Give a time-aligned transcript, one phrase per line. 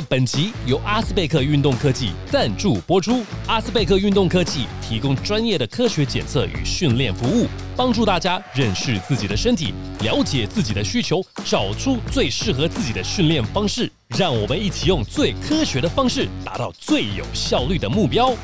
[0.00, 3.24] 本集由阿斯贝克运动科技赞助播出。
[3.46, 13.90] 阿斯贝克运动科技提供专业的科学检测与训练服务，帮助大家认识自己的身体，了解自己的需求，找出最适合自己的训练方式。
[14.16, 18.34] 让我们一起用最科学的方式，达到最有效率的目标。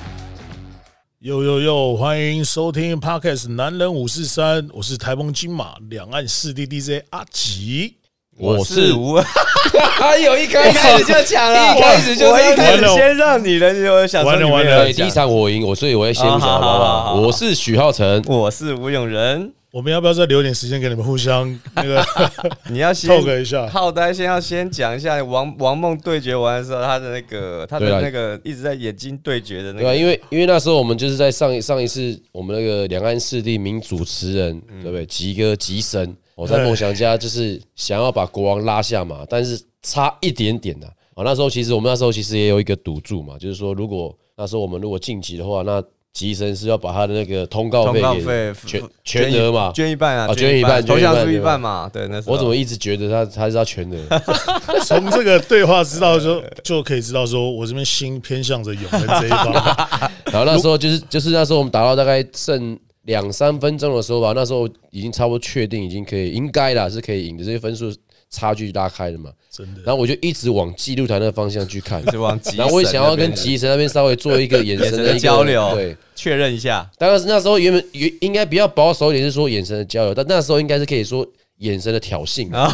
[1.21, 1.97] 呦呦呦！
[1.98, 8.00] 欢迎收听 Podcast《男人五四三》，我是台风金马两岸四 D DJ 阿吉。
[8.41, 9.19] 我是吴，
[9.99, 14.84] 他 有一开始就抢了，一开始就我一开始先让你了，我想说完了完了。
[14.84, 17.14] 对，第一场我赢，我所以我会先讲，好不好？
[17.20, 22.03] 我是许浩辰，我是吴永仁，我们要不要再留点时间给你们互相那个
[22.70, 23.69] 你要先 talk 一下？
[23.69, 29.83] 浩呆先要先讲一下王王梦对决完的时候，他的那个他的那个一直在眼睛对决的那？
[29.83, 34.81] 个，因为因为那时候我们就是在上一上一次我们那个两岸四地名主持人，嗯。
[34.83, 35.05] 对不对？
[35.05, 40.86] 吉哥吉神，我在对梦想家就是想要把国王拉下马，但是差一点点的。
[41.14, 49.70] 啊，那时候其实我们那时候其实也有一个赌注嘛，就是说如果那时候我们如果晋级的话，那吉神是要把他的那个通告费全全额嘛。
[49.72, 54.20] 捐一半啊，哦捐一半投捐一半对吧降出一半嘛，对，那时候我怎么一直觉得他他是要全额？
[54.86, 59.52] 从这个对话知道就就可以知道，说我这边心偏向着永恒这一方。
[60.33, 62.78] 然后那时候就是就是那时候我们打到大概剩
[63.11, 67.92] 两三分钟的时候吧，那时候已经差不多确定已经可以应该啦是可以赢的，这些分数
[68.30, 69.30] 差距拉开了嘛。
[69.50, 72.00] 真的，然后我就一直往记录台那个方向去看，
[72.56, 75.97] 然后我也想要跟吉神那边稍微做一个 眼神的交流对。
[76.14, 81.27] 确认一下，当然是那时候原本原应该比较保守一点，是说眼神的交流，但那时候应该是可以说
[81.58, 82.70] 眼神的挑衅 啊。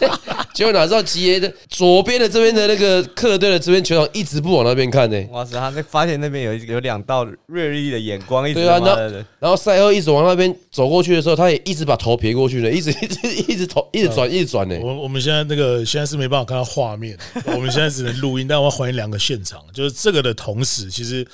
[0.00, 0.08] 对
[0.56, 14.78] 结果哪知道吉爷的左边的这边的那个客队的这边球场一直不往那边看呢、哇塞，他那发现那边有有两道锐利的眼光，一直对啊，他妈的然后赛后一直往那边走过去的时候，他也一直把头撇过去了，一直一直一直头一直转一直转呢。
[14.80, 21.26] 我我们现在那个现在是没办法看到画面，我们现在只能录音，但我要还原两个现场，就是这个的同时，其实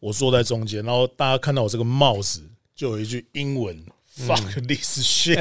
[0.00, 2.42] 我坐在中间，然后大家看到我这个帽子
[2.76, 3.74] 就有一句英文。
[4.18, 5.36] Fuck this shit！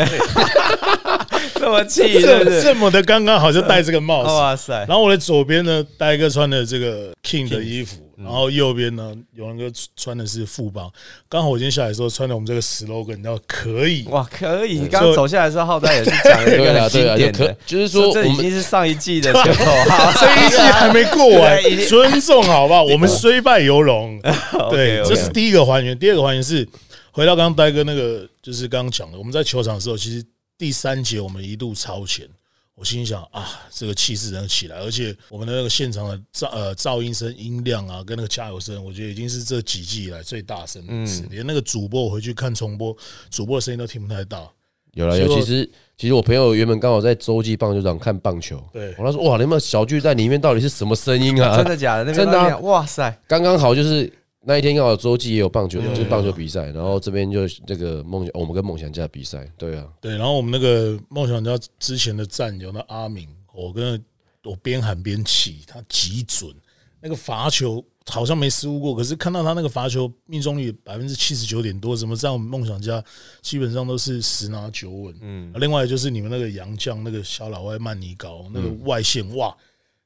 [1.56, 2.62] 这么气，是这？
[2.62, 4.30] 这么的刚刚好，就戴这个帽子。
[4.30, 4.74] 哇塞！
[4.88, 10.92] 然后我的左边呢，戴一个穿的这个 King 的衣服，然后右边呢，有那个穿的是富邦。
[11.30, 14.80] 刚好我今天下来的时候穿的我们这个 slogan，你知道可以，哇，可以！
[14.80, 22.84] 你刚刚走下来的时候，浩代也是讲了一个很经典的，就是说这已经是上一季的前口号，这 一季还没过完尊重好不好？
[22.84, 24.20] 我们虽败犹荣。
[24.70, 25.98] 对这是第一个还原。
[25.98, 26.68] 第二个还原是
[27.12, 30.24] 回到刚刚呆哥那个，就是刚刚讲的，我们在球场的时候，其实
[30.58, 32.28] 第三节我们一度超前。
[32.76, 41.24] 我心想啊，这个气势能起来，而且我们的那个现场的噪呃噪音声、音量啊，跟那个加油声，我觉得已经是这几季以来最大声的一次。
[41.30, 42.94] 连那个主播我回去看重播，
[43.30, 44.52] 主播的声音都听不太到。
[44.92, 51.56] 有了有，其实其实我朋友原本刚好在洲际棒球场看棒球，对我他说哇，你们小巨蛋里面到底是什么声音啊？
[51.58, 52.04] 真的假的？
[52.04, 53.18] 那边真的啊哇塞！
[53.26, 54.12] 刚刚好就是
[54.48, 64.00] 那一天刚好洲际也有棒球，就是棒球比赛，然后这边就这个梦想，我们跟梦想家比赛，对啊，对，然后我们那个梦想家之前的战友那阿明，我跟
[64.44, 66.54] 我边喊边起，他极准，
[67.02, 73.04] 那个罚球好像没失误过，可是看到他那个罚球命中率百分之七十九点多，怎么在我们梦想家
[73.42, 75.16] 基本上都是十拿九稳。
[75.22, 79.58] 嗯，另外就是你们那个洋将那个小老外曼尼高那个外线，哇，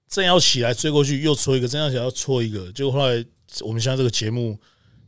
[0.08, 3.26] 正要起来追过去又戳一个，正要起来要戳一个，就后来
[3.62, 4.58] 我们现在这个节目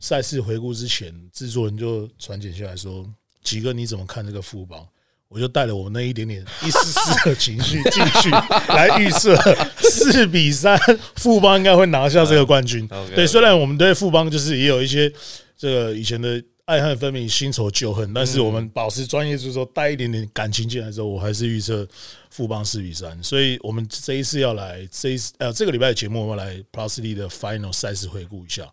[0.00, 3.06] 赛事回顾之前，制作人就传简下来说
[3.42, 4.86] ：“吉哥你怎么看这个富邦？”
[5.28, 8.28] 我就带了我那一点点一丝丝的情绪进去
[8.68, 9.34] 来预测
[9.78, 10.78] 四比三，
[11.16, 12.86] 富邦应该会拿下这个冠军。
[13.16, 15.10] 对，虽然我们对富邦就是也有一些
[15.56, 21.86] 这个以前的爱恨分明、新仇旧恨，但是我们保持专业就是说带一点点感情进来之后，我还是预测
[22.30, 23.20] 富邦四比三。
[23.22, 28.70] 所以我们这一次要来这一次呃这个礼拜的节目，我们来 Plus D 的 Final 赛事回顾一下。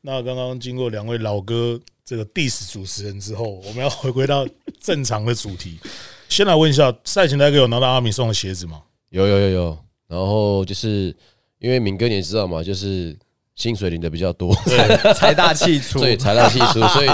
[0.00, 4.46] 那刚刚经过两位老哥这个 diss 主持人之后，我们要回归到
[4.80, 5.78] 正常的主题。
[6.28, 8.82] 先来问一下，赛前大哥有拿到阿米送的鞋子吗？
[9.10, 9.78] 有有有有，
[10.08, 11.14] 然后就是
[11.58, 13.16] 因为敏哥你也知道嘛，就是
[13.56, 14.54] 薪水领的比较多，
[15.14, 17.08] 财大气粗，对财大气粗，所以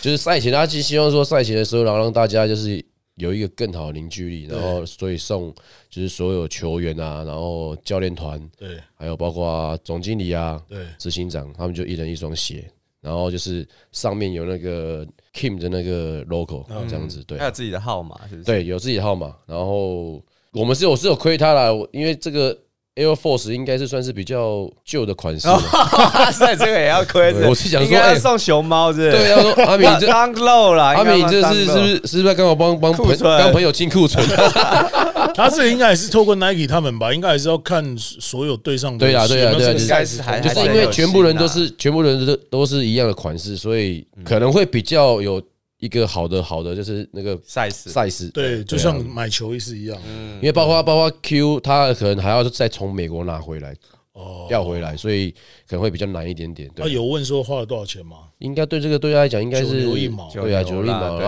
[0.00, 2.82] 就是赛前他其实希望说赛前的时候，然后让大家就是
[3.16, 5.54] 有一个更好的凝聚力，然后所以送
[5.90, 8.78] 就是所有球员啊，然后教练团，对。
[8.94, 10.86] 还有包括总经理啊、对。
[10.96, 12.64] 执行长，他们就一人一双鞋，
[13.02, 17.36] 然后就是上面有那个 Kim 的那个 logo 这样子，对。
[17.38, 18.44] 还有自己的号码，是不是？
[18.44, 20.22] 对，有自己的号码，然后
[20.52, 22.56] 我们是我是有亏他啦，因为这个
[23.00, 25.54] Air Force 应该是算是比较旧的款式了。
[25.54, 27.48] 哇塞， 这个也要亏着。
[27.48, 29.10] 我是想说送熊猫是不是？
[29.12, 34.24] 对，他说阿敏这刚漏了，阿敏， 你这是是不是是不是刚好帮帮朋库存帮朋友清库存？
[35.34, 45.40] 他这应该也是透过 Nike 他们吧，应该还是要看所有对上的对啦对啦有没有对啦赛事应该是还就是因为全部人都是全部人都都是一样的款式，所以可能会比较有
[45.80, 47.90] 一个好的好的就是那个赛事。
[47.90, 48.28] 赛事。
[48.28, 49.98] 对，就啊像买球衣是一样。
[50.36, 53.74] 因为包括包括 Q，他可能还要再从美国拿回来
[54.12, 55.30] 哦，调回来，所以
[55.66, 56.68] 可能会比较难一点点。
[56.74, 58.16] 对，他有问说花了多少钱吗？
[58.38, 61.18] 应该对这个对他来讲应该九是牛一毛对啊，九牛一毛。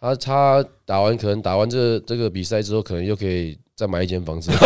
[0.00, 4.50] 他他打完可能打完这这个比赛之后，可能又可以再买一间房子。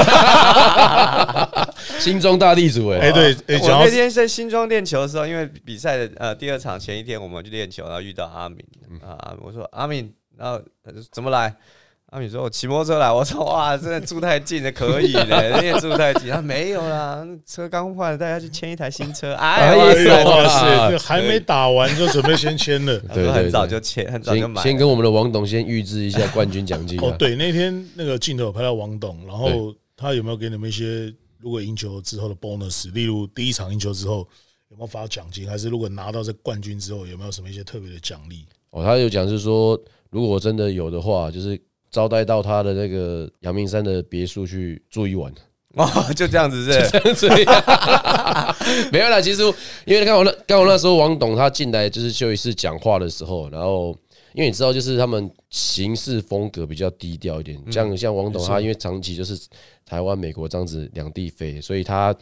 [2.03, 8.59] 新庄大地主哎、哎，对，哎，我那天在新庄练球的时候，因为比赛的呃第二场前一天我们去练球，然后遇到阿敏
[9.01, 11.55] 啊，我说阿敏，然后他就怎么来？
[12.07, 16.29] 阿敏说我骑摩托车来，我说哇，真的住太近了，可以的， 你也住太近。
[16.29, 19.33] 他说没有啦，车刚换，大家去签一台新车。
[19.35, 22.99] 哎哎呦塞，哇啊塞，这还没打完就准备先签了。
[23.09, 24.61] 他对很早就签，很早就先买。
[24.61, 27.07] 先跟我们的王董先预支一下冠军奖金、啊。
[27.07, 31.11] 哦，对，那天那个镜头有拍到王董，然后他有没有给你们一些
[31.43, 32.93] 如果赢球之后的 bonus？
[32.93, 34.27] 例如第一场赢球之后
[34.71, 38.47] 有没有发奖金，还是如果拿到这冠军之后有没有什么一些特别的奖励？
[38.71, 39.79] 哦，他有讲是说，
[40.11, 41.61] 如果真的有的话，就是
[41.91, 45.31] 招待到他的那个阳明山的别墅去住一晚。
[45.75, 47.15] 哦，就这样子是不是。
[47.17, 47.45] 所以
[48.93, 49.43] 没有啦，其实
[49.85, 53.97] 因为刚好那刚好那时候王董他进来就是休息室讲话的时候，然后
[54.35, 59.39] 因为你知道，就是他们行事风格比较低调一点，像像王董他因为长期就是
[59.85, 62.15] 台湾、美国这样子两地飞，所以他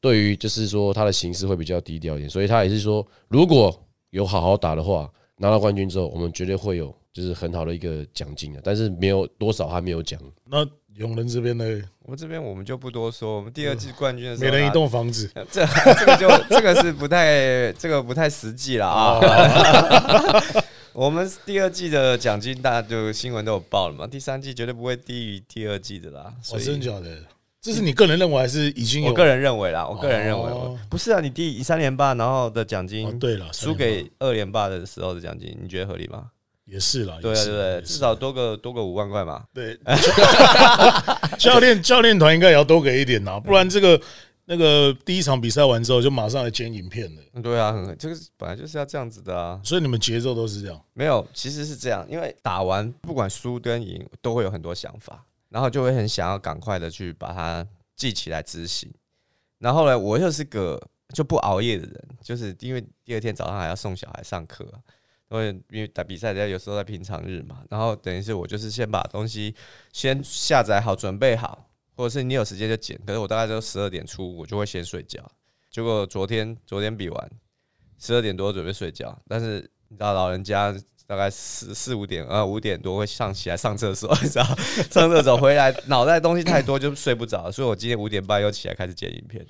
[0.00, 3.74] 对于就是说他的形式会比较低调一点，所以他也是说，如果
[4.10, 10.18] 有好好打的话，拿到冠军之后，我们绝对会有就是很好的一个奖金啊，但是没有多少他没有讲。
[10.46, 10.66] 那
[10.96, 11.64] 永仁这边呢，
[12.00, 19.20] 我们这边我们就不多说，我们第二季冠军的时候，每人一栋房子， 这这个就这个是不太这个不太实际了啊。
[20.98, 26.22] 我们第二季的奖金大家就新闻都有报了嘛，第三季绝对不会低于第二季的啦。
[26.22, 27.22] 哦，所以真的假的？
[27.62, 29.10] 这是你个人认为还是已经有？
[29.10, 36.24] 我个人认为啦，我个人认为哦不是啊，你第三连霸然后的奖金哦，对了，输给二连霸的时候的奖金，你觉得合理吗？
[36.64, 37.80] 也是啦，对对对？
[37.82, 39.44] 至少多个多个五万块嘛。
[39.54, 39.78] 对，
[41.38, 43.98] 教练教练团应该也要多给一点呐，不然这个
[44.50, 49.60] 那个第一场比赛完之后就马上来剪影片了，对啊，很这个本来就是要这样子的啊。
[49.62, 50.84] 所以你们节奏都是这样。
[50.94, 58.90] 没有，其实是这样，因为打完不管输跟赢，都会有很多想法，然后就会很想要赶快的去把它记起来执行。
[59.58, 60.80] 然后呢，我又是个
[61.12, 64.80] 就不熬夜的人，就是因为第二天早上还要送小孩上课、啊，
[65.28, 69.54] 因为因为打比赛，在有时候在平常日嘛，然后等于是我就是先把东西
[69.92, 71.67] 先下载好，准备好，
[71.98, 72.96] 或者是你有时间就剪。
[73.04, 75.20] 可是我大概就十二点出，我就会先睡觉。
[75.68, 77.30] 结果昨天昨天比完，
[77.98, 80.72] 十二点多准备睡觉，但是你知道老人家
[81.08, 84.44] 大概四四五点啊五点多会上起来上厕所，你知道
[84.90, 89.44] 上厕所回来脑袋东西太多就睡不着，所以我今天五点半又起来开始剪影片。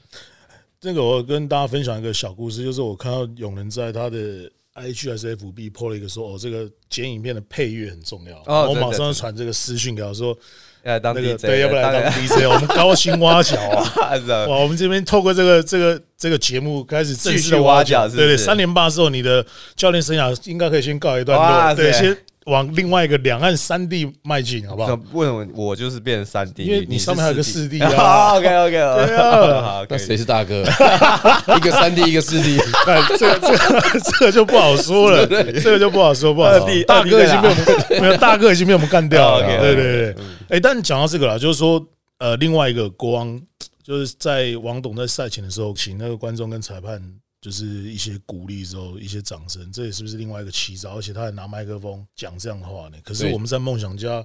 [0.81, 10.38] 这个我跟大家分享一个小故事，就是我看到永仁在他的 IG 还是 FB po 了一个说，哦，这个剪影片的配乐很重要，哦我马上传这个私讯给他说，
[10.85, 14.47] 那个 DJ，对，要不然当当 DJ，我们高薪挖角 啊。
[14.47, 19.44] 哇，我们这边透过这个这个这个节目开始正式的挖角是是对对，三连霸之后，你的
[19.76, 22.16] 教练生涯应该可以先告一段落，对，先
[22.49, 24.99] 往另外一个两岸三地迈进，好不好？
[25.12, 29.62] 为什么我就是变成三地因为你上面还有个四四 D 啊， OK OK，对啊。
[29.62, 30.62] 好，可以那谁是大哥？
[31.57, 32.59] 一个三地一个四地。
[32.87, 36.67] 哎这个这个这个就不好说了，这个就不好说，不好说。
[36.85, 39.47] 大哥已经被我们没有，大哥已经被我们干掉了。
[39.61, 40.17] 对对对，
[40.49, 41.85] 哎，但讲到这个啦，就是说，
[42.19, 43.40] 呃，另外一个国王
[43.83, 47.02] 就是在王董在赛前的时候，请那个观众跟裁判
[47.40, 50.97] 就是一些鼓励之后，一些掌声，这也是不是另外一个奇招？
[50.97, 52.97] 而且他还拿麦克风讲这样的话呢？
[53.04, 54.25] 可是我们在梦想家。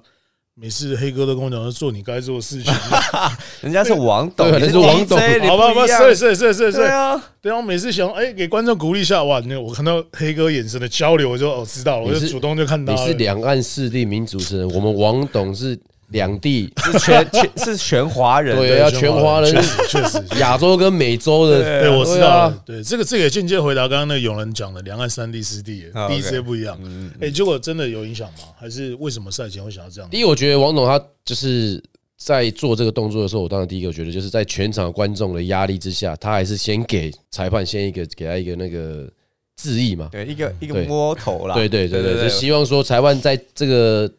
[0.56, 2.72] 每次黑哥都跟我讲说做你该做的事情，
[3.62, 13.02] 人家是王董，人家是王董好吧，好吧，是是是是是对，啊，对啊，我每次想哎、给观众鼓励一下，哇，那我看到黑哥眼神的交流，我就哦知道了，我就主动就看到了。
[13.02, 15.76] 你是两岸四地名主持人，我们王董是
[16.14, 22.50] 两地，是全全是全华人，对要，全华人确实确实，亚洲跟美洲的，对我知道。
[22.66, 26.80] 对，这个这个也间接回答刚刚那个有人讲的两岸三地四地啊第一不一样。
[27.20, 28.46] 哎，结果真的有影响吗？
[28.58, 30.20] 还是为什么赛前会想要这样第？
[30.20, 31.84] 一，我觉得王董他就是
[32.18, 39.10] 在做这个动作的时候，我当然第一个觉得就是在全场观众的压力之下，他还是先给裁判先一个给他一个那个
[39.58, 40.10] 致意嘛。
[40.12, 44.10] 对一个一个摸头啦，对对对对，对就希望说裁判在这个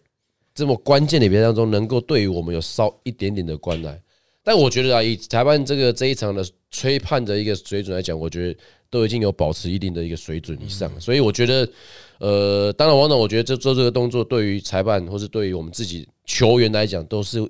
[0.55, 4.01] 这么关键的比赛当中，能够对于我们有稍一点点的关爱。
[4.43, 11.67] 但我觉得啊，以裁判这个这一场的吹判的一个水准来讲，我觉得都已经有保持一定的一个水准以上，所以我觉得，
[12.19, 17.43] 呃，当然王总，我觉得这做这个动作对于裁判或是对于我们自己球员来讲，都是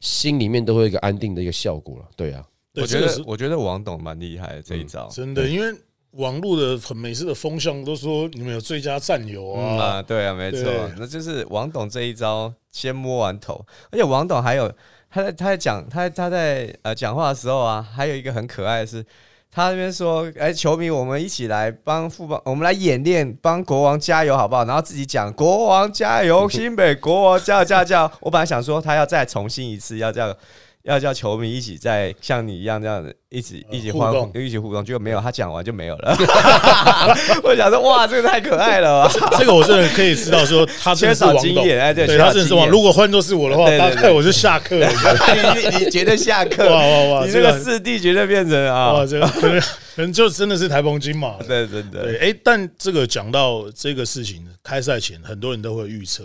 [0.00, 2.08] 心里面都会有一个安定的一个效果了。
[2.16, 5.08] 对啊，我觉得我觉得王董蛮厉害的这一招。
[5.08, 5.72] 真的，因为
[6.12, 14.70] 网络的很每次的风向都说你们有最佳战友嗯啊，啊，对啊，没错，那就是王董这一招先摸完头，而且王董还有
[15.10, 19.04] 他在他在讲他他在呃讲话的时候啊，还有一个很可爱的是，
[19.52, 24.64] 他那边说，哎，球迷，我们一起来帮富邦，我们来演练，帮国王加油好不好？
[24.64, 28.10] 然后自己讲国王加油，新北国王加油加油加油。
[28.20, 30.36] 我本来想说他要再重新一次，要这样。
[30.84, 36.16] 要叫球迷一起在像你一样这样子一起一起欢互呼，一起互动，结果没有，他讲完就没有了。
[37.44, 39.36] 我想说，哇，这个太可爱了吧！
[39.38, 42.68] 这个我真的可以知道说他缺少经验哎对他真的是王。
[42.68, 44.88] 如果换作是我的话，对我就下课了。
[45.54, 51.34] 你你绝对下课，哇哇哇你这个四弟绝对变成啊哇，，这个可能可能就真的是台风金马。
[51.46, 56.24] 对对对，对，哎，但这个讲到这个事情，开赛前很多人都会预测。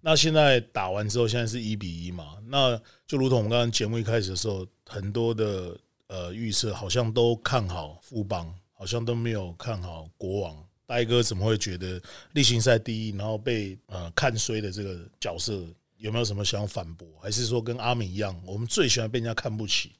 [0.00, 2.36] 那现在打完之后，现在是一比一嘛？
[2.48, 5.76] 那就如同我们刚刚节目一开始的时候，很多的
[6.08, 10.56] 呃预测好像都看好富邦，好像都没有看好国王。
[10.86, 12.00] 呆哥怎么会觉得
[12.32, 15.62] 例行赛第一，然后被呃看衰的这个角色，
[15.98, 17.06] 有没有什么想反驳？
[17.22, 19.92] 还是说跟阿敏一样，我们最喜欢被人家看不起？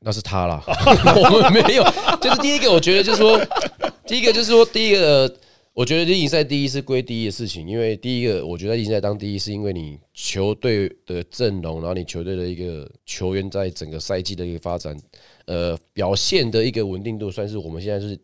[0.00, 1.84] 那是他啦， 我们没有。
[2.20, 3.38] 就是第一个，我觉得就是说，
[4.04, 5.32] 第一个就是说，第一个，
[5.74, 14.94] 我觉得例行赛第一是归第一的事情，因为第一个，我觉得例行赛当第一是因为你球队的阵容，然后你球队的一个球员在整个赛季的一个发展，
[15.46, 18.18] 呃，表现的一个稳定度，算是我们现在是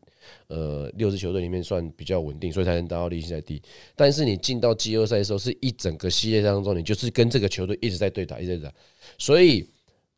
[0.48, 3.62] 呃六支球队里面算比较稳定，所以才能达到例行赛第一。
[3.96, 8.74] 但是你进到季后赛的时候，是一整个系列当中，你就是跟这个球队一直在对打，一直在打，
[9.16, 9.66] 所以。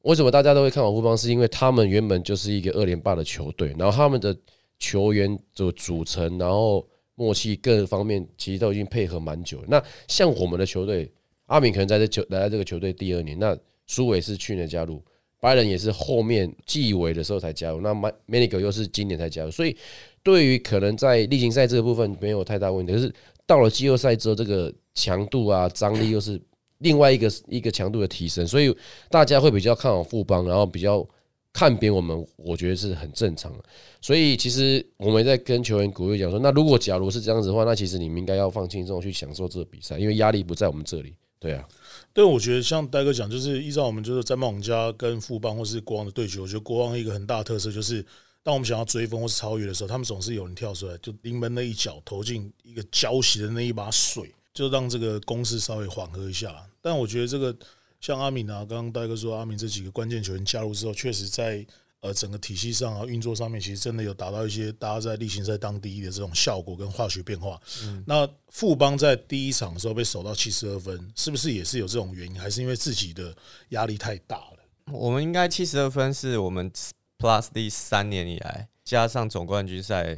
[0.04, 1.14] 为什么大家都会看好富邦？
[1.14, 4.34] 是因为他们原本就是一个二连霸的球队，然后他们的
[4.78, 6.88] 球员的组成，然后
[7.20, 9.62] 默契各方面其实都已经配合蛮久。
[9.68, 11.12] 那像我们的球队，
[11.44, 13.54] 阿敏可能在这球来到这个球队第二年，那
[13.86, 15.02] 苏伟是去年加入，
[15.38, 19.76] 白人也是后面季尾的时候才加入，那 m a n i g o 又是今年才加入，所以
[20.22, 23.12] 对于可能在例行赛这个部分没有太大问题，可是
[23.46, 26.40] 到了季后赛之后，这个强度啊、张力又是
[26.78, 28.74] 另外一个一个强度的提升，所以
[29.10, 31.06] 大家会比较看好富邦，然后比较
[31.52, 33.52] 看扁我们，我觉得是很正常。
[34.00, 41.14] 所以其实我们在跟球员鼓励讲说，那如果假如是这样子的话，那其实你们应该要放轻松去享受这个比赛，因为压力不在我们这里。
[41.38, 41.66] 对啊，
[42.12, 48.04] 对，我觉得像戴哥讲，就是依照我们就是在梦家跟富邦或是国王的对决，我觉得国王一个很大的特色就是，
[48.42, 56.54] 当我们想要追风或是超越的时候，他们总是有人跳出来，就临门那一脚投进一个浇熄的那一把水，就让这个攻势稍微缓和一下。
[56.83, 57.57] 但我觉得这个
[58.00, 61.64] 像阿敏啊，刚刚戴哥说阿敏这几个关键球员加入之后，确实在
[62.00, 67.61] 呃整个体系上啊运作上面，其实真的有达到一些大家在例行赛当第一的这种效果跟化学变化。
[68.07, 72.40] 那富邦在第一场的时候被守到七十二分，是不是也是有这种原因？
[72.40, 73.37] 还是因为自己的
[73.71, 74.59] 压力太大了？
[74.92, 76.73] 我们应该七十二分是我们
[77.19, 80.16] Plus 第三年以来加上总冠军赛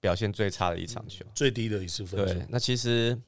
[0.00, 1.24] 表现最差的一场球。
[1.34, 3.18] 最低的一次分数对，，那其实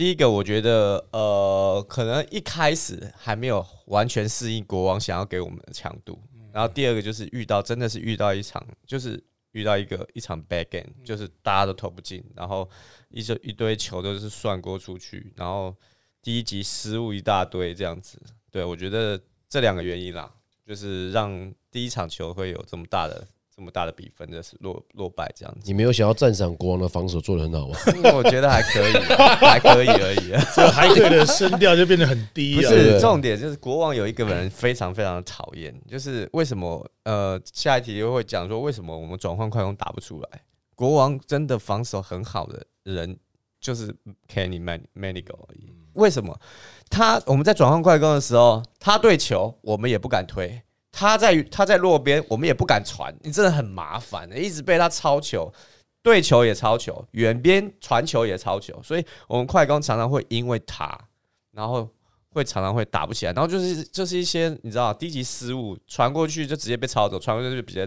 [0.00, 6.18] 第一个我觉得呃，可能一开始还没有完全适应国王想要给我们的强度，
[6.54, 9.22] 然后第二个就是遇到真的是遇到一场就是。
[9.52, 12.70] 遇到一个一场 bad game，就是大家都投不进，然后
[13.08, 15.74] 一堆一堆球都是涮锅出去，然后
[16.22, 18.16] 第一集失误一大堆这样子。
[18.48, 20.32] 对我觉得这两个原因啦，
[20.64, 23.26] 就是让第一场球会有这么大的
[23.60, 25.60] 这么大的比分，就是落落败这样子。
[25.66, 27.76] 你没有想要赞赏国王的防守做的很好吗？
[28.16, 30.30] 我觉得还可以，还可以而已。
[30.56, 32.56] 这个海队的声调就变得很低啊。
[32.56, 40.40] 不是重点，就是国王有一个人非常非常的讨厌，就是为什么呃下一题又会讲说为什么我们转换快攻打不出来？
[40.74, 43.18] 国王真的防守很好的人
[43.60, 43.94] 就是
[44.26, 45.70] Kenny Man Manigo 而已。
[45.92, 46.40] 为什么
[46.88, 50.62] 他我们在转换快攻的时候，他对球我们也不敢推，
[50.92, 55.52] 他在他在落边我们也不敢传，你真的很麻烦，一直被他抄球。
[56.02, 60.98] 对球也抄球，远边传球也抄球，所以我们快攻常常会因为他，
[61.52, 61.86] 然后
[62.30, 67.82] 会常常会打不起来，然后就是就是一些你知道低级失误，传过去就直接被抄走，传过去就比较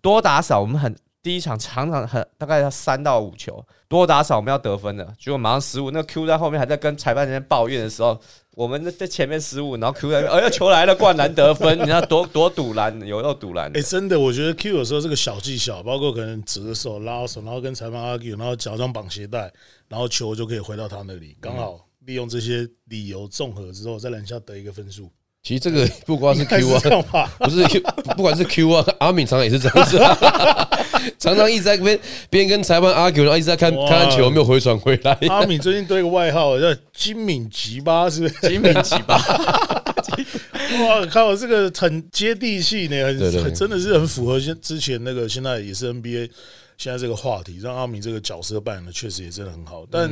[0.00, 8.20] 多打少，我们很第一场常常很大概要三到五球，多打少我们要得分的，结果马上失误，那 Q 在后面还在跟裁判那边抱怨的时候，
[8.54, 13.82] 我们在前面失误，然后 Q 在那边，哎呀球来了，灌篮得分， 你看多多堵篮，有够堵篮的哎、。
[13.82, 19.52] 真的，我觉得 Q 有时候这个小技巧，包括可能折手、拉手，然后跟裁判 argue，然后假装绑鞋带，
[19.88, 25.08] 然后球就可以回到他那里，刚好利用这些理由综合之后，在篮下得一个分数。
[25.44, 26.74] 其实这个 不光是 Q
[27.12, 27.28] 啊？
[27.38, 27.80] 不是 Q，
[28.16, 30.16] 不管是 Q 啊，阿敏常常也是这样子、啊，
[31.18, 31.98] 常常一直在边
[32.30, 35.12] 边跟裁判 argue，然后一直在看看看球有没有回传回来。
[35.28, 38.48] 阿敏最近多一个外号叫金敏吉巴，是不是？
[38.48, 39.16] 金敏吉巴，
[40.84, 43.04] 哇靠，这个很接地气呢，
[43.42, 46.30] 很真的是很符合现之前那个现在也是 NBA
[46.78, 49.86] 现在这个话题，让阿敏这个角色扮演的确实也真的很好。
[49.90, 50.10] 但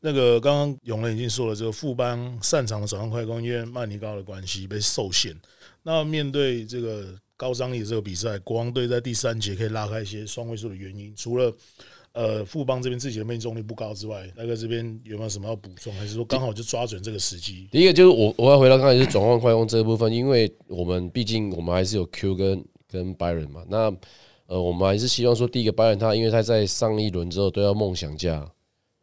[0.00, 5.34] 那个刚刚永仁已经说了，这个富邦擅长的转换快攻，因为曼尼高的关系被受限。
[5.82, 11.52] 那面对这个高张力的这个比赛，国王队在第三节可以拉开一些双位数的原因，除了
[12.12, 15.92] 呃富邦这边自己的命中率不高之外，那个这边有没有什么要补充？
[15.94, 17.68] 还是说刚好就抓准这个时机？
[17.70, 23.94] 第一个就是我我要回到刚才是转换快攻这个部分，因为我们毕竟我们还是有 Q 跟跟 Byron 嘛，那
[24.46, 28.50] 呃我们还是希望说第一个 Byron 他因为他在上一轮之后都要梦想家，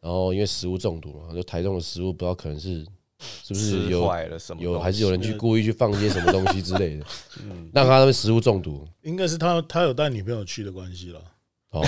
[0.00, 2.84] 然后因为食物中毒嘛，就台中的食物不知道可能是
[3.46, 4.62] 是不是有坏了什么？
[4.62, 7.04] 有还是有人去故意去放一些什么东西之类的，
[7.44, 8.86] 嗯让他们食物中毒。
[9.02, 11.20] 应该是他他有带女朋友去的关系了。
[11.70, 11.82] 哦，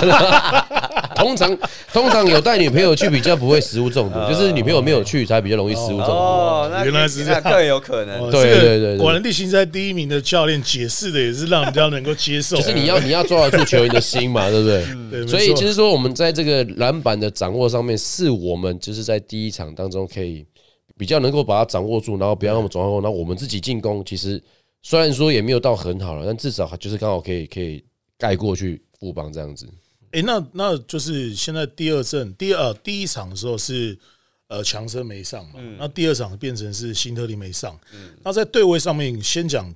[0.00, 1.58] 真 的通常
[1.92, 6.12] 通常有带女朋友去比较不会食物中毒，就是女朋友没有去才比较容易食物中毒。
[6.12, 8.30] 哦，那原来是这样更有可能哦。
[8.30, 14.86] 对对对对果然地形赛第一名的教练解释的也是让人家能够接受，就是你要你要抓得住球员的心嘛，对不对？
[15.10, 20.46] 对，所以其实实说我们在这个篮板的掌握上面，是我们就是在第一场当中可以
[20.96, 22.94] 比较能够把它掌握住，然后不要那么转换。
[22.94, 24.42] 然后我们自己进攻，其实
[24.82, 27.84] 虽然说也没有到很好了，但至少就是刚好可以可以
[28.16, 29.68] 盖过去富邦这样子。
[30.12, 33.98] 哎，那那就是现在第二阵第二第一场的时候是
[34.48, 37.78] 呃强生没上嘛，嗯那第二场变成是辛特利没上。
[38.22, 39.74] 那在对位上面，先讲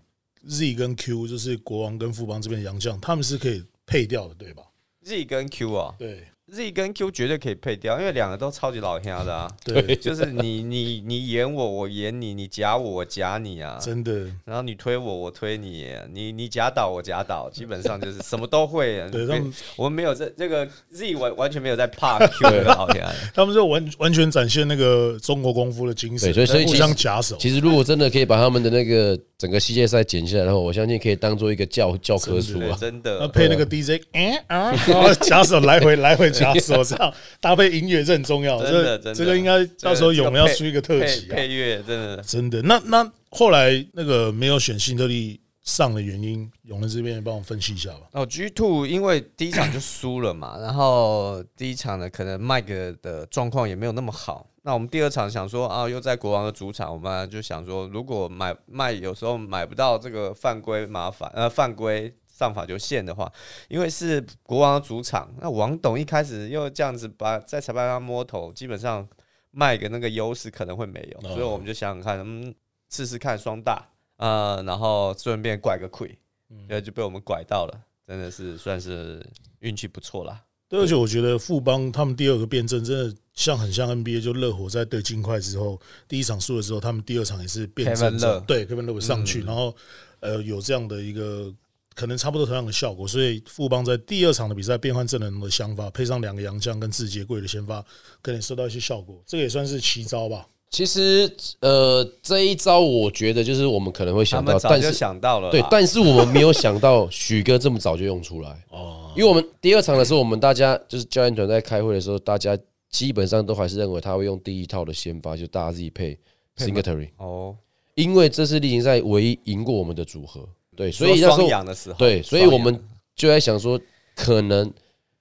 [0.49, 4.63] Z 跟 Q，就是国王跟富邦这边的洋将，他们是可以配掉的，对吧
[5.05, 9.51] ？Z 跟 Q 啊对，Z 跟 Q 绝对可以配掉，因为两个都超级老黑的啊。
[9.65, 13.79] 对，就是你你你演我，我演你，你夹我，我夹你啊。
[13.81, 14.27] 真的。
[14.45, 19.09] 然后你推我，我推你，你你夹倒我夹倒，基本上就是什么都会。
[19.11, 23.13] 对他们我们没有这这个 Z 完完全没有在怕 Q 的老天啊。
[23.35, 27.37] 他们就完完全展现那个中国功夫的精神，对所以所以互其实相夹手。
[27.39, 32.77] 其实如果真的可以把他们的那个整个世界赛剪下来的话，我相信可以当做一个教教科书对，啊。
[32.81, 33.29] 真那的。
[33.29, 38.59] 配那个 DJ，嗯啊，然后夹手来回来回夹手，这样 搭配音乐是很重要。
[38.61, 42.63] 这真的真的这个应该到时候有人要出一个特辑啊，配乐，真的真的。
[42.63, 48.01] 那那后来那个没有选新特利上的原因，永仁这边也帮我分析一下吧。
[48.13, 54.47] 哦，G Two 因为第一场就输了嘛，然后第一场呢，可能麦克的状况也没有那么好。
[54.63, 63.31] 那我们第二场想说啊，又在国王的主场，我们就想说，如果买卖有时候买不到这个犯规麻烦，呃，犯规上法球线的话，
[63.69, 69.07] 因为是国王的主场，那王董一开始又这样子把在裁判上摸头，基本上
[69.51, 72.55] 卖给那个优势可能会没有，哦所以我们就想想看，嗯，
[72.89, 76.19] 试试看双大，呃，然后顺便拐个亏，
[76.67, 77.85] 对，就被我们拐到了。
[78.07, 79.25] 真的是算是
[79.61, 80.43] 运气不错啦。
[80.69, 89.75] 对，而且我觉得富邦他们第二个辩证真的像很像 NBA，就热火在对金块之后，第一场输了之后，他们第二场也是辩证 Kevin 着 Love 对 Kevin Love 上去，然后
[90.21, 91.53] 呃有这样的一个
[91.95, 97.85] 可能差不多同样的效果，所以富邦在第二场的比赛变换阵容的想法，配上两个洋将跟志杰贵的先发，
[98.23, 100.47] 可能收到一些效果，这个也算是奇招吧。
[100.71, 101.29] 其实
[101.61, 108.51] 呃这一招，我觉得就是我们可能会想到，但是想到了，对，但是我们没有想到许哥这么早就用出来。
[108.71, 112.57] 哦，因为我们第二场的时候，我们大家就是教练团在开会的时候，大家
[112.89, 116.17] 基本上都还是认为他会用第一套的先发，就大家自己配
[116.57, 117.57] Singletary，哦，
[117.97, 120.49] 因为这是例行赛唯一赢过我们的组合。
[120.77, 122.79] 对，所以那时双候的时候，对，所以我们
[123.15, 123.79] 就在想说，
[124.15, 124.71] 可能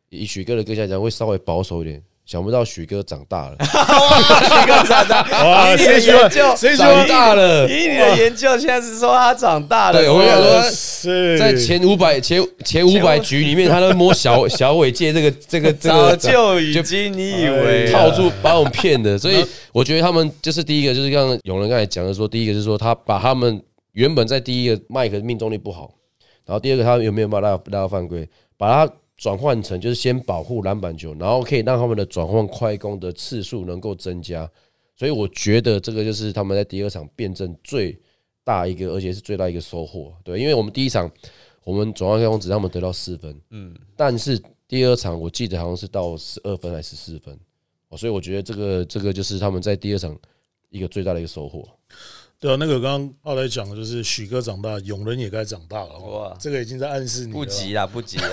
[0.09, 2.01] 以许哥的个性来讲，会稍微保守一点。
[2.25, 7.67] 想不到许哥长大了， 许哥长大， 哇，以你的谁喜欢研究，谁说长大了。
[7.67, 9.99] 以你的研究，现在是说他长大了。
[9.99, 23.59] 对我想说是在前五百前前五百局里面，他都摸小 小尾界这个这个这早就已经你以为啊套住把我们骗的，所以我觉得他们就是第一个，就是刚刚有人刚才讲的说，第一个就是说他把他们
[23.99, 25.93] 原本在第一个麦克命中率不好，
[26.45, 34.49] 然后第二个他有没有把拉拉到犯规，把它转换成就是先保护篮板球，然后可以让他们的转换快攻的次数能够增加，
[34.95, 37.99] 所以我觉得这个就是他们在第二场辩证最
[38.45, 40.15] 大一个，而且是最大一个收获。
[40.23, 41.11] 对，因为我们第一场
[41.65, 47.37] 我们转换快攻只让他们得到四分，嗯，但是第二场我记得好像是到十二分还是十四分，
[47.97, 50.17] 所以我觉得这个这个就是他们在第二场
[50.69, 51.67] 一个最大的一个收获。
[52.39, 55.99] 对啊，那个刚刚浩来讲的就是许哥长大，永仁也该长大了。
[55.99, 58.29] 哇哇，这个已经在暗示你了不急啦，不急啦，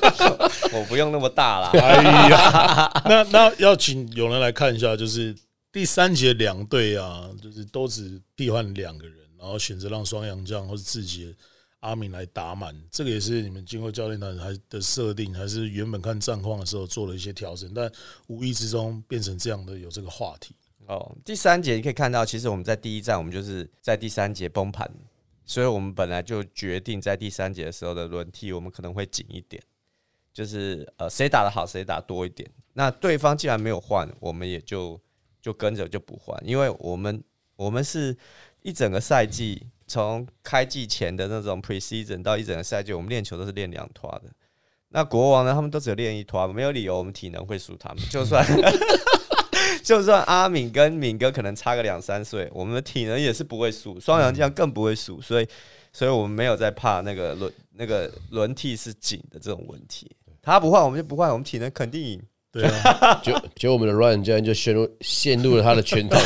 [0.72, 1.70] 我不用那么大啦。
[1.74, 5.36] 哎呀，那那要请永仁来看一下，就是
[5.70, 11.32] 第三节两队啊，就是都只替换两个人，然然后选择让双阳将或是自己的
[11.80, 17.90] 阿敏来打满，这个也是你们经过教练团还的设定，还是原本看战况的时候做了一些调整，但
[18.28, 20.54] 无意之中变成这样的有这个话题。
[20.86, 24.90] 哦，第三节你可以看到，其实我们在第一站，我们就是在第三节崩盘，
[25.46, 29.62] 所以我们本来就决定在第三节的时候的轮替，我们可能会紧一点，
[30.32, 32.50] 就是呃谁打的好谁打多一点。
[32.74, 35.00] 那对方既然没有换，我们也就
[35.40, 37.22] 就跟着就不换，因为我们
[37.56, 38.16] 我们是
[38.62, 44.30] 一整个赛季从开季前的那种 preseason 到一整个赛季，我们练球都是练两团的。
[44.88, 48.44] 那国王呢，他们都只有练一团，没有理由我们体能会输他们，就算。
[49.84, 55.46] 就算阿敏跟敏哥可能差个两三岁，我们的体能也是不会输，双阳将更不会输，所以，
[55.92, 60.10] 所以我们没有在怕那个轮那个轮替是紧的这种问题。
[60.40, 62.20] 他不换，我们就不换，我们体能肯定赢。
[62.50, 66.18] 对啊， 就就我们的 Ryan 教练就陷入陷入了他的圈套，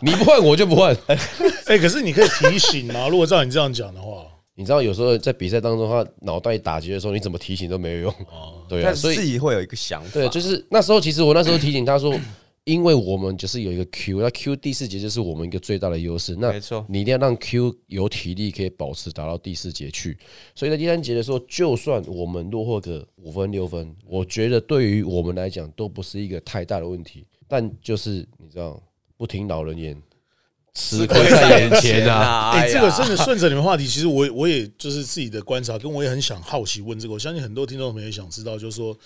[0.00, 0.96] 你不换我就不换。
[1.66, 3.06] 哎，可是你可以提醒吗？
[3.08, 8.12] 如果照你这样讲的话，你知道有时候在比赛当中，他脑袋打结的时候，你怎么提醒都没有用。
[8.30, 10.10] 哦， 对啊，所以自己会有一个想法。
[10.12, 12.14] 对，就是那时候，其实我那时候提醒他说。
[12.64, 16.36] 因为我们就是有一个 Q，那 Q 第四节就是我们一个最大的优势。
[16.36, 20.16] 那没错，你一定要让 Q 有体力可以保持打到第四节去。
[20.54, 27.26] 所以在第三节的时候，就算我们落后个五分六分，我觉得对于我们来讲都不是一个太大的问题。
[27.48, 28.80] 但就是你知道，
[29.16, 30.00] 不听老人言，
[30.80, 32.50] 吃亏在眼前啊！
[32.52, 37.14] 哎，这个真的顺着你们话题，其实我我也就是自己的观察，跟我也很想好奇问这个。
[37.14, 38.96] 我相信很多听众朋友也想知道，就是说。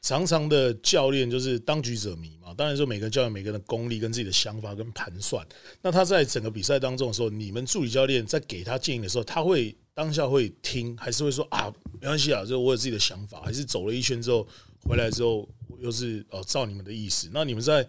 [0.00, 5.44] 常常的教练就是当局者迷嘛，当然说每个教练每个人的功力跟自己的想法跟盘算。
[5.82, 11.68] 那他在整个比赛当中的时候，你们助理教练在给他建议的时候，他会当下会听，还是会说啊
[12.00, 14.46] 没关系啊，就我有自己的想法，还是走了一圈之后
[14.84, 15.46] 回来之后
[15.80, 17.28] 又是哦照你们的意思？
[17.34, 17.84] 那你们在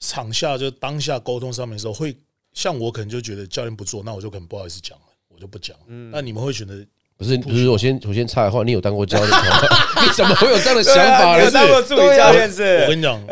[0.00, 2.14] 场下就当下沟通上面的时候，会
[2.54, 5.76] 像我可能就觉得教练不做，那我就可能不好意思讲了，我就不讲。
[5.88, 6.74] 嗯，那你们会选择？
[7.16, 9.30] 不是不是，我先我先插的话，你有当过教练？
[10.02, 11.38] 你怎么会有这样的想法？
[11.38, 12.80] 有当过助理教练是？
[12.82, 13.22] 我跟你讲，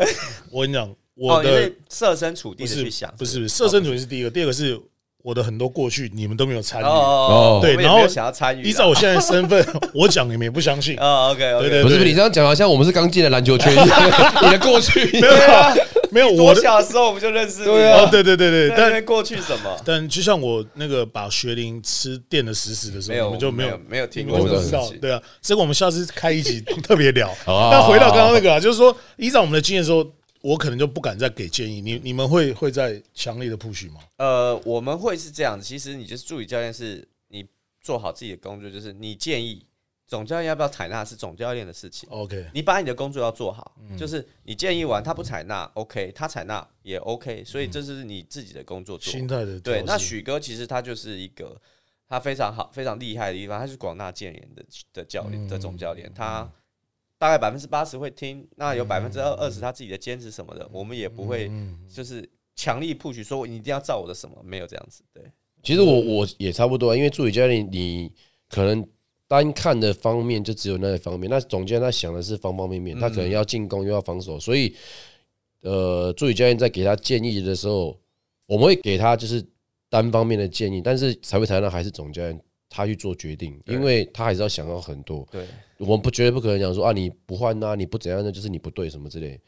[0.49, 4.79] 我跟你讲，我的设身处地的去想，不是设身处地是第一个，第二个是
[5.23, 15.33] 我的很多过去你们都没有参与哦，对，然后想要参与，依照我现在身份，我讲你们也不相信哦 OK，对对，不是你这样讲好像我们是刚进的篮球圈， 你的过去没有
[16.11, 17.63] 没有， 我小时候我们就认识。
[17.65, 18.73] 对啊，对对对对。
[18.77, 19.81] 但过去什么？
[19.85, 24.87] 但就像我那个把学龄吃垫的死死的时候，我们就没有没有听过这知道。
[25.01, 27.33] 对啊，这个我们下次开一集特别聊。
[27.47, 30.05] 那回到刚刚那个啊，就是说依照我们的经验说，
[30.41, 31.81] 我可能就不敢再给建议。
[31.81, 34.01] 你你们会会在强烈的 push 吗？
[34.17, 35.59] 呃，我们会是这样。
[35.59, 37.45] 其实你就是助理教练，是你
[37.81, 39.63] 做好自己的工作，就是你建议。
[40.11, 42.09] 总教练要不要采纳是总教练的事情。
[42.09, 48.99] OK，你把你的工作要做好，就是你建议完他不采纳，OK，他采纳也 OK，所以这是你自己的工作。
[48.99, 49.81] 心态的对。
[49.83, 51.55] 那许哥其实他就是一个
[52.09, 56.51] 他非常好、非常厉害的地方，他是广纳健人的的教练的总教练，他
[57.17, 61.49] 大概百分之八十会听，那有百分之二二十他自己的坚持什么的，我们也不会
[61.87, 65.05] 就是强力 push 说你一定要照我的什么，没有这样子。
[65.13, 65.23] 对，
[65.63, 68.11] 其实我我也差不多，因为助理教练你
[68.49, 68.85] 可能。
[69.31, 74.75] 单看的方面就只有那个方面，那总监他想的是方方面面，他可能要进攻又要防守，所以，
[75.61, 77.97] 呃，助理教练在给他建议的时候，
[78.45, 79.41] 我们会给他就是
[79.89, 85.25] 单方面的建议，但是才会才能还是总教练他去做决定，因为他还是要想到很多。
[85.31, 89.39] 对，我们不绝对不可能讲说啊，你不换啊，你不怎样的，就是你不对什么之类。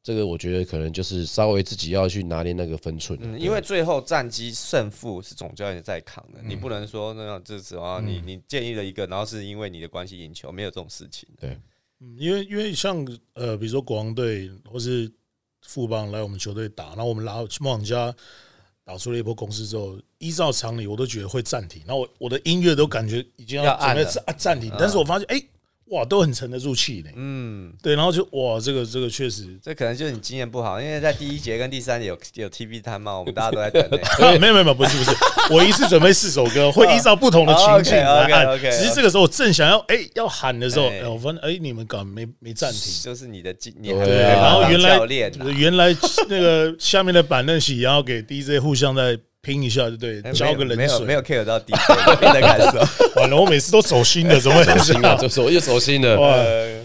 [0.00, 11.28] 这个我觉得可能就是稍微自己要去拿捏那个分寸，嗯，因为最后战绩胜负是总教练在扛的，你不能说那样支持啊，你你建议了一个，然后是因为你的关系赢球，没有这种事情。
[11.38, 11.58] 对，
[12.00, 15.10] 嗯，因为因为像呃，比如说国王队或是
[15.62, 18.16] 富邦来我们球队打，然后我们拉梦想家
[18.84, 25.42] 打出了一波攻势之后，依照常理我都觉得会暂停，然后我我的音乐都感觉已经要准备暂暂停，但是我发现哎。
[25.90, 27.10] 哇，都很沉得住气呢。
[27.16, 33.88] 嗯，对，然后就哇，这个这个确实，这可能就是你经验不好，因为在第一节跟第三节有有 TV 探嘛，我们大家都在等。
[34.40, 35.10] 没有没有没有，不是不是，
[35.50, 38.58] 我一次准备四首歌，会依照不同的情境来按。
[38.60, 45.00] 只是这个时候我正想要哎要喊的时候，我发现哎你们搞没没暂停，就是你的经，对，然后原来
[45.56, 45.96] 原来
[46.28, 49.18] 那个下面的板凳席，然后给 DJ 互相在。
[49.40, 52.78] 拼一下就对，浇个冷水，没有没有 care 到底的感受。
[53.20, 55.28] 完了，我每次都走心的， 怎么 走心的？
[55.28, 56.18] 走又走心的。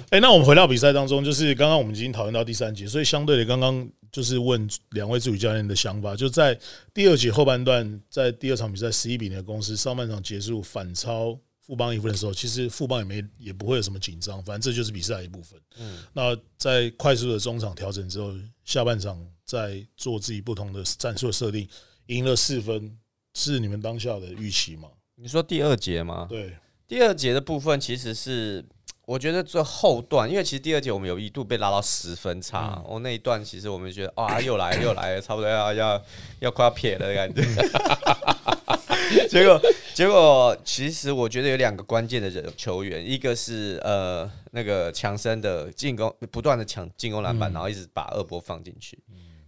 [0.10, 6.58] 哎，那我们回到比赛当中，就是刚刚我们已经讨论到第三节，所以相对的，刚刚就是问两位助理教练的想法，就在
[6.94, 11.36] 第二节后半段，在第二场比赛十一比零的公司上半场结束反超
[11.66, 15.60] 富邦一分的时候，其实富邦也没也不会有什么紧张，反正这就是比赛一部分。
[15.80, 18.32] 嗯，那在快速的中场调整之后，
[18.64, 21.68] 下半场再做自己不同的战术设定。
[22.08, 22.98] 赢了四分，
[23.34, 24.90] 是你们当下的预期吗？
[25.16, 26.28] 你说第二节吗？
[26.30, 28.64] 对，第二节的部分其实是，
[29.06, 36.02] 我觉得最后段，因为其实第二节我们有一度被拉到十分差，哦，那一段其实我们觉得啊，又来又来了，差不多要要
[36.40, 37.44] 要快要撇了的感觉。
[39.30, 39.62] 结 果
[39.94, 48.98] 结果，其实我觉得有两个关键的人球员，一个是呃那个强森的进攻，不断的抢进攻篮板，然后一直把二波放进去。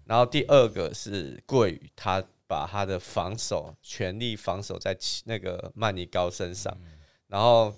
[0.06, 6.76] 然后第二个是桂宇，他把他的防守全力防守在那个曼尼高身上，
[7.28, 7.74] 然后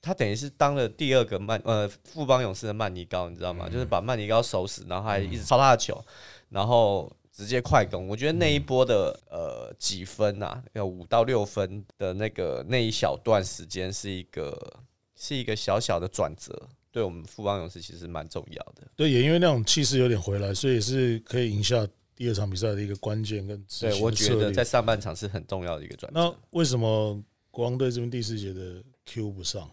[0.00, 3.68] 他等于是当了第二个曼呃富邦勇士的曼尼高，你知道吗？
[3.68, 6.02] 就是把曼尼高守死，然后还一直抄他的球，
[6.48, 8.08] 然后直接快攻。
[8.08, 14.80] 我觉得那一波的呃几分呐，要五到六分的那个那一小段时间是一个
[15.14, 18.86] 是一个小小的转折，对我们富邦勇士其实蛮重要的。
[18.94, 26.58] 对，也因为那种气势有点回来，所以也是可以赢下第二场比赛的一个关键跟对，我觉得在上半场是很重要的一个转折那。
[26.58, 29.68] 为什么国王队这边第四节的 Q 不上？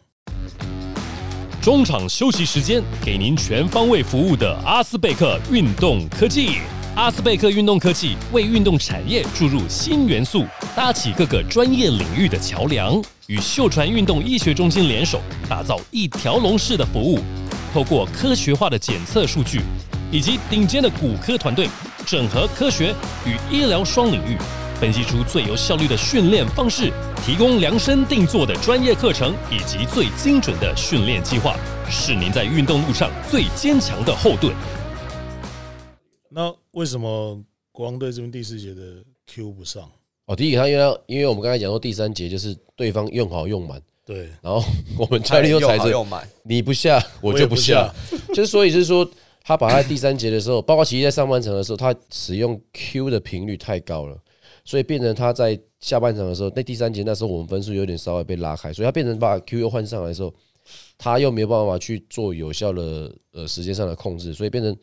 [1.62, 6.58] 中场休息时间，给您全方位服务的阿斯贝克运动科技。
[6.97, 10.43] 阿斯贝克运动科技为运动产业注入新元素，
[10.75, 17.19] 搭起各个专业领域的桥梁，与秀传运动医学中心联手，打造一条龙式的服务。
[17.73, 19.62] 透过科学化的检测数据，
[20.12, 21.69] 以及顶尖的骨科团队，
[22.05, 22.93] 整合科学
[23.25, 24.37] 与医疗双领域，
[24.79, 26.91] 分析出最有效率的训练方式，
[27.25, 31.55] 提供量身定做的专业课程以及最精准的训练计划，
[31.89, 34.53] 是您在运动路上最坚强的后盾。
[36.29, 37.39] 那为什么
[37.71, 38.81] 国王队这边第四节的
[39.27, 39.89] Q 不上？
[40.25, 44.63] 哦，第一个他因为因为我们刚才讲说第三节就是对方用好用满，对，然后
[44.97, 47.93] 我们教练又踩着又好又满，你不下我就不下，
[48.33, 49.09] 就是所以是说
[49.43, 54.17] 他把他第三节的时候， 包括其实在上半场的时候，他使用 Q 的频率太高了，
[54.63, 60.34] 所以变成他在下半场的时候，那第三节那时候我们分数有点稍微被拉开，所以他变成把 Q 又换上来的时候，
[60.97, 64.75] 他又没有办法去做有效的呃时间上的控制，所以变成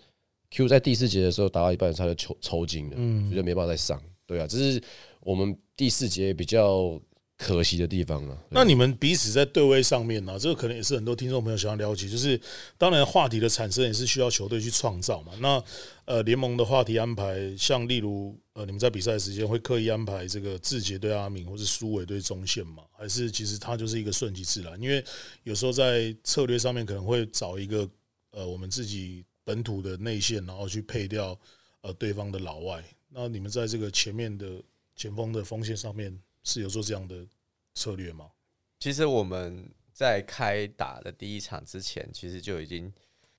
[0.50, 4.00] Q 在第四节的时候打到一半他就抽抽筋了，所以就没办法再上。
[4.26, 4.80] 对啊，这是
[5.20, 7.00] 我们第四节比较
[7.40, 8.38] 可惜的地方了。
[8.50, 12.06] 那你们彼此在对位上面呢、这个可能也是很多听众朋友想要了解。
[12.06, 12.38] 就是
[12.76, 15.32] 当然话题的产生也是需要球队去创造嘛。
[15.40, 15.62] 那
[16.04, 22.82] 呃，联盟的话题安排，像例如呃，你们在比赛时间会刻意安排这个志杰对阿敏，或是苏伟对中线嘛？
[22.92, 24.78] 还是其实它就是一个顺其自然？
[24.78, 25.02] 因为
[25.44, 27.88] 有时候在策略上面可能会找一个
[28.32, 31.38] 呃我们自己本土的内线，然后去配掉
[31.80, 32.84] 呃对方的老外。
[33.08, 34.46] 那你们在这个前面的
[34.94, 37.26] 前锋的锋线上面是有做这样的
[37.74, 38.30] 策略吗？
[38.78, 42.92] 其实我们在开打的第一场之前，其实就已经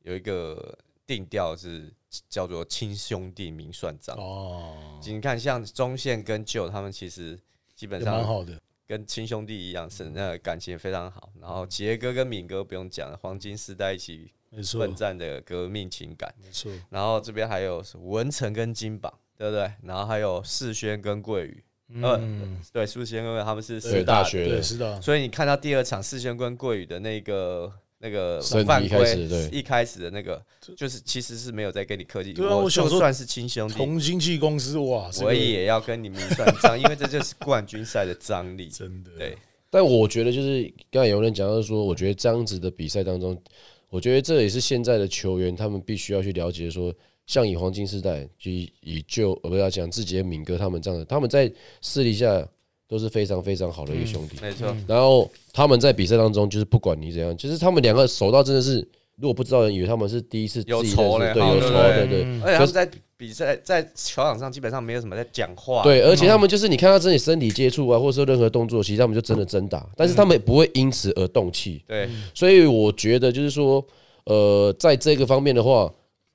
[0.04, 1.92] 有一个定调是
[2.30, 4.16] 叫做亲兄弟明算账。
[4.18, 7.40] 哦，你看，像中线跟旧他们其实
[7.76, 8.62] 基本上蛮好的。
[8.86, 11.32] 跟亲兄弟一样，是那感情非常好。
[11.40, 14.30] 然后杰哥跟敏哥不用讲了，黄金时代一起
[14.78, 16.36] 奋战的革命情感。
[16.44, 19.72] 没错，然后这边还有文成跟金榜，对不对？
[19.84, 21.64] 然后还有世轩跟桂宇，
[22.02, 24.50] 呃嗯，对，世轩跟桂宇他们是对师大学的。
[24.50, 29.50] 对，是的，所以你看到第二场世轩跟桂宇的那个那个犯一开始规，对。
[29.50, 30.42] 一开始的那个
[30.78, 38.70] 就是其实是没有在跟你客气，对啊我想说就算是亲兄弟，同经纪公司哇，这个我也要跟你们算账，因为这就是冠军赛的张力。
[38.74, 39.12] 真的。
[39.18, 39.38] 对，
[39.70, 43.38] 但我觉得就是刚才有人讲到说，我觉得这样子的比赛当中，
[43.90, 46.94] 我觉得这也是现在的球员他们必须要去了解说，
[47.28, 52.46] 像以黄金时代，就以以就呃不要讲自己的、敏哥他们这样的，他们在私底下
[52.88, 54.38] 都是非常非常好的一个兄弟。
[54.42, 71.84] 没错，然后他们在比赛当中，就是不管你怎样，就是他们两个手到真的是，如果不知道的人以为他们是第一次有仇嘞对，有仇，好对对而且他们在比赛在球场上基本上没有什么在讲话，对，而且他们就是你看到自己身体接触啊，或者说任何动作，其实他们就真的真打，但是他们不会因此而动气。
[71.88, 73.86] 对所以我觉得就是说，
[74.26, 75.88] 呃，在这个方面的话，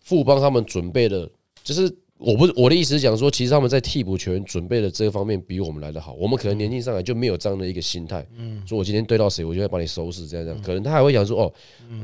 [0.06, 1.28] 富邦他们准备的，
[1.64, 6.14] 就是我不我的意思是讲说，其实他们在替补球员准备的这个方面比我们来的好。
[6.14, 10.62] 我们可能年轻上来就没有这样的一个心态，嗯，说我今天对到谁，我就会把你收拾，这样这样。
[10.62, 11.52] 可能他还会讲说，哦，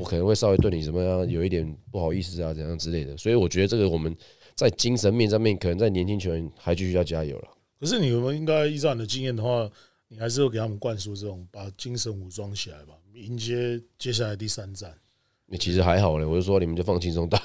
[0.00, 3.16] 我可能会稍微对你怎么样，有一点不好意思啊，怎样之类的。
[3.16, 4.12] 所以我觉得这个我们
[4.56, 7.48] 在精神面上面，可能在年轻球员还继续要加油了。
[7.78, 9.70] 可是你们应该依照你的经验的话，
[10.08, 14.92] 你还是会给他们灌输这种把精神武装起来吧，迎接接下来第三战。
[15.52, 17.38] 你其实还好嘞，我就说你们就放轻松打，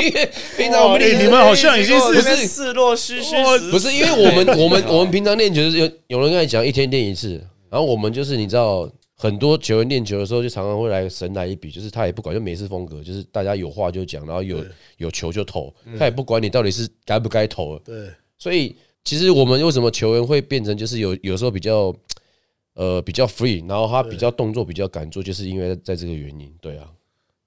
[0.00, 14.58] 因为平常我们你们好像已经是不是示弱虚虚实不是因为我们 我们我们平常练球就是有有人跟你讲一天练一次，然后我们就是你知道很多球员练球的时候就常常会来神来一笔，就是他也不管就美式风格，就是大家有话就讲，然后有
[14.96, 18.74] 有球就投，他也不管你到底是该不该投，对，所以
[19.04, 21.94] 其实我们为什么球员会变成就是有有时候比较
[22.74, 26.52] 呃比较 free，然后他比较动作比较敢做，就是因为在这个原因。
[26.60, 26.88] 对啊，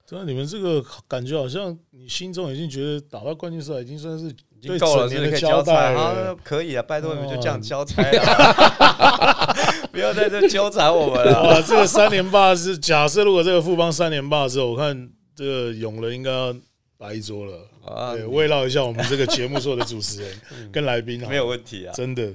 [0.06, 6.36] 真的，你们这个感觉好像你心中已经觉得打到冠军赛已经算是已经够了，是不是可以的交代了。？
[6.44, 9.54] 可以啊，拜托你们就这样交差啊，
[9.92, 11.44] 不要在这纠缠我们了。
[11.44, 16.56] 哇，这个三连霸是假设如果这个富邦三连霸之后，我看这个永仁应该要
[16.98, 17.68] 摆一桌了。
[17.86, 21.94] 啊对，慰劳一下我们这个节目所有的主持人 跟来宾啊，没有问题啊。
[21.94, 22.34] 真的。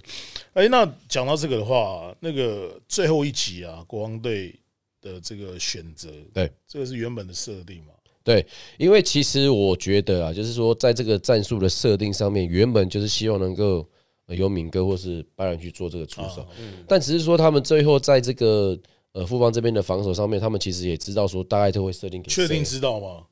[0.52, 4.54] 哎，那讲到这个的话，那个最后一集啊，国王队
[5.00, 7.92] 的这个选择，对，这个是原本的设定嘛？
[8.22, 8.44] 对，
[8.76, 13.88] 因为其实我觉得啊，就是说在这个战术的设定上面，原本就是希望能够
[14.26, 16.46] 呃由敏哥或是拜仁去做这个出手，
[16.86, 18.78] 但只是说他们最后在这个
[19.12, 23.24] 呃富邦这边的防守上面，他们其实也知道说大概都会设定给确定知道吗？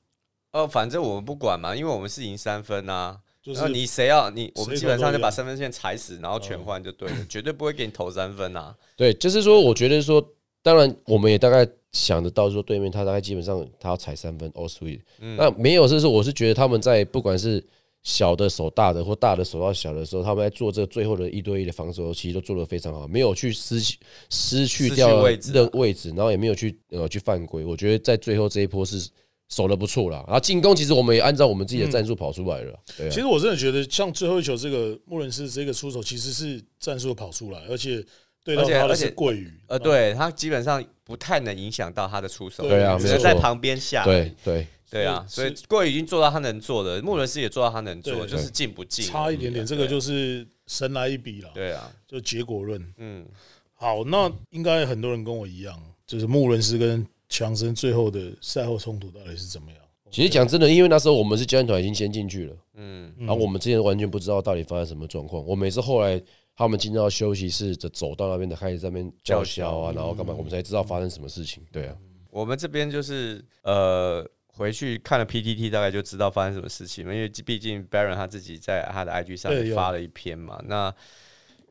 [0.53, 3.21] 哦，反正我们不管嘛，因为我们是赢三分啊。
[3.41, 8.77] 就是然后你谁要你，我们基本上就把三分线踩死，然后全换就对了，绝对不会给你投三分啊。
[8.95, 10.23] 对，就是说，我觉得说，
[10.61, 17.65] 当然我们也大概想得到说，对面他大概基本上他要踩三分 all sweet，、那没有就是说，我是觉得他们在不管是
[18.03, 27.65] 小的守大的或大的守到小的时候，他们在做这最后的一对一的防守，其实都做得非常好，没有去失去失去掉位置啊任位置，然后也没有去呃去犯规。
[27.65, 29.09] 我觉得在最后这一波是
[29.49, 32.79] 守的不错啦，然后进攻其实我们也按照我们自己的战术跑出来了。
[33.11, 38.05] 其实我真的觉得，像最后一球这个穆伦斯这个出手，其实是战术跑出来，而且
[38.45, 44.05] 对到他的是而且而且桂鱼，呃，对他基本上不太能影响到他的出手，对啊只能在旁边下。
[44.05, 44.67] 对对。
[44.91, 52.83] 对啊，所以桂已经做到他能做的，穆伦斯也做到他能做的，就是进不进差一点点，这个就是神来一笔了，对啊，就结果论。
[52.97, 53.27] 嗯，
[53.75, 59.81] 好，那应该很多人跟我一样，就是穆伦斯跟强森最后的赛后冲突到底是怎么样？
[60.11, 62.57] 其实讲真的，因为那时候我们是教练团已经先进去了。
[62.75, 65.45] 嗯，然后我们之前完全不知道到底发生什么状况。
[65.45, 66.19] 我每次后来
[66.57, 71.63] 他们进到休息室，的走到那边的开始在那边叫嚣啊，然后干嘛，我们才知道发生什么事情。
[71.71, 71.97] 对啊，
[72.31, 77.15] 我们这边就是呃，回去看了 PTT，大概就知道发生什么事情了。
[77.15, 80.91] 因为毕竟 Baron 他自己在他的 IG 上发了一篇嘛，那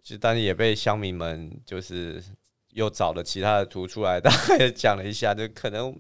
[0.04, 2.24] 就但是也被乡民们就是
[2.78, 5.94] 又找了其他的图出来，大概讲了一下，就可能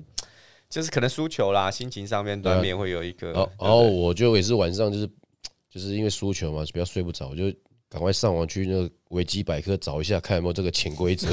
[0.70, 3.32] 就是可能输球啦，心情上面难免会有一个。
[3.60, 5.10] 然后我就也是晚上就是
[5.72, 7.46] 就是因为输球嘛，比较睡不着，我就
[7.90, 11.28] 赶快上网去那个维基百科找一下，看有没有这个潜规则，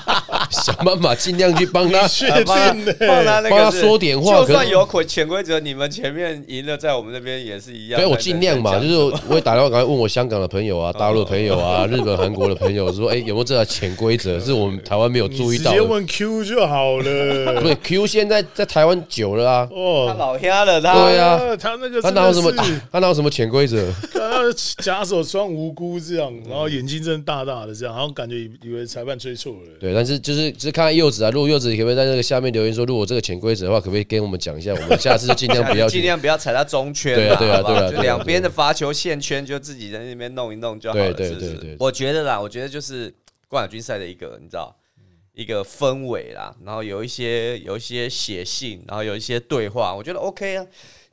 [0.64, 1.98] 想办法尽量去帮他。
[2.46, 8.00] 帮他，帮他说点话就算有潜潜规则，你们前面赢了，在我们那边也是一样。
[8.00, 14.38] 所以，我尽量嘛，就是我会打电话赶快问我香港的朋友啊、大陆的朋友啊、日本、韩国的朋友说， 哎，有没有这条潜规则？
[14.40, 15.76] 是我们台湾没有注意到的。
[15.76, 17.60] 直接问 Q 就好了。
[17.60, 22.52] 不是 Q 现在在台湾久了啊，他哦，老瞎了，他对啊啊，他那个他哪有什么
[22.90, 23.90] 他哪有什么潜规则？
[24.12, 24.44] 他
[24.82, 29.58] 假手穿无辜这样，然后眼睛真的大大的这样，然后感觉以以为裁判吹错了。
[29.80, 34.72] 对，但是就是就是看看柚子啊，如果柚子可不可以在这个下面留言说，如果这个潜规则的话，可不可以跟我们讲一下？
[34.72, 36.02] 我们下次就尽量不要 尽。
[36.02, 41.12] 量不要踩到中圈对啊嘛好不好对啊对啊对啊就两边的罚球线圈就自己在那边弄一弄就好了。
[41.12, 43.12] 对对是不是对对对我觉得啦，我觉得就是
[43.48, 44.74] 冠亚军赛的一个你知道
[45.34, 50.66] 一个氛围啦，然后有一些有一些写信，然后有一些对话，我觉得 OK 啊。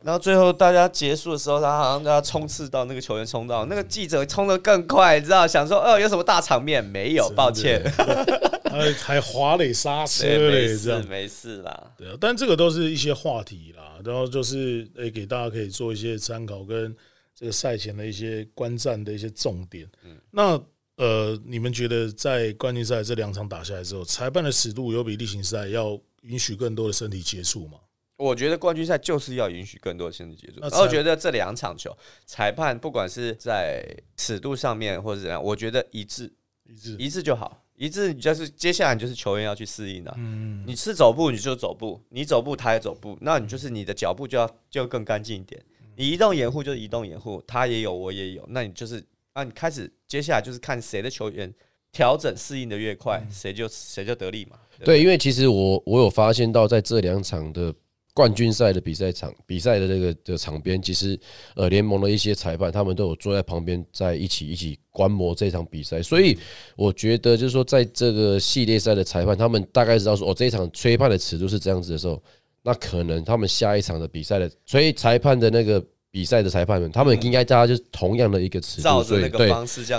[0.04, 5.48] 然后最后大家结束的时候，他好像大家冲刺到那个球员冲到，那个记者冲得更快，你知道？
[5.48, 6.84] 想说，哦，有什么大场面？
[6.84, 7.82] 没有，抱歉，
[8.70, 11.02] 还还滑垒刹车对，这样。
[11.02, 11.94] 事没事啦。
[11.98, 16.96] 对啊，但这个都是一些话题啦，然后就是诶、给大家可以做一些参考，跟
[17.34, 19.88] 这个赛前的一些观战的一些重点。
[20.04, 20.62] 嗯那
[20.98, 27.80] 呃，你们觉得在冠军赛这两场打下来之后，裁判的尺度有比例行赛要允许更多的身体接触吗？
[28.18, 31.94] 我觉得冠军赛就是要允许更多的身体接触，那然后我觉得这两场球
[32.26, 33.86] 裁判不管是在
[34.16, 45.62] 尺度上面或者怎样，我觉得一致一致，一致就好，一致你就是接下来你就是球员要去适应的、嗯，你是走步你就走步，你走步他也走步，那你就是你的脚步就要就更干净一点，
[45.96, 49.04] 你移动掩护就是移动掩护，他也有我也有，那你就是
[49.34, 51.54] 那你开始接下来就是看谁的球员
[51.92, 54.58] 调整适应的越快，谁就谁就得利嘛。
[54.78, 57.74] 不对，因为其实我我有发现到，在这两场的
[58.16, 61.20] 冠军赛的比赛场比赛的那个的场边，其实
[61.54, 66.38] 呃联盟的一些裁判他们都有坐在旁边，在一起一起观摩这场比赛，所以
[66.78, 72.24] 我觉得就是说，在这个系列赛的裁判，他们大概知道说，哦，这一场吹判的尺度是这样子的时候，
[72.64, 79.30] 那可能他们下一场的比赛的所以裁判的那个比赛的裁判们，他们应该大家就是同样的一个尺度，所以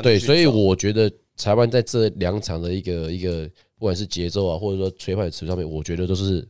[0.03, 3.47] 对，所以我觉得裁判在这两场的一个一个，
[3.79, 6.43] 不管是节奏啊，或者说吹判的尺度上面，我觉得都是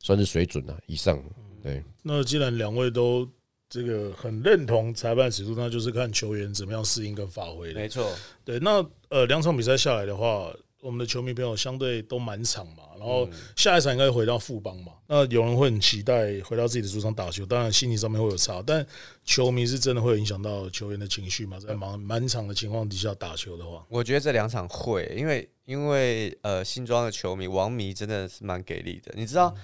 [0.00, 1.22] 算是水准啊以上。
[1.62, 3.28] 对，那既然两位都
[3.68, 7.74] 这个很认同裁判尺度，那就是看球员怎么样适应跟发挥的。
[7.74, 8.10] 没错，
[8.44, 14.92] 对，那呃两场比赛下来的话，我们的球迷朋友相对都满场嘛，然后下一场应该回到富邦嘛。
[15.06, 18.84] 那有人会很期待回到自己的主场打球，当然心理上面会有差，但
[19.24, 21.60] 球迷是真的会影响到球员的情绪嘛？
[21.60, 29.54] 在满满场的情况底下打球的话，我觉得这两场会，因为因为呃新庄的球迷王迷真的是蛮给力的，你知道，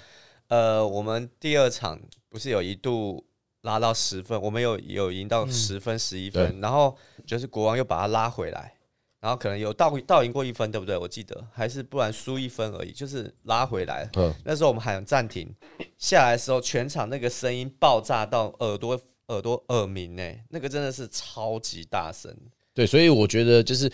[0.49, 3.25] 呃我们第二场不是有一度
[3.63, 8.73] 拉到十分，我们有有赢到十分十一分，然后就是国王又把他拉回来。
[9.19, 10.97] 然后可能有倒倒赢过一分，对不对？
[10.97, 14.09] 我记得还是不然输一分而已，就是拉回来。
[14.15, 15.53] 嗯，那时候我们喊暂停
[15.99, 22.33] 下来的时候，全场那个声音爆炸到耳朵耳朵耳鸣呢，那个真的是超级大声。
[22.73, 23.91] 对，所以我觉得就是，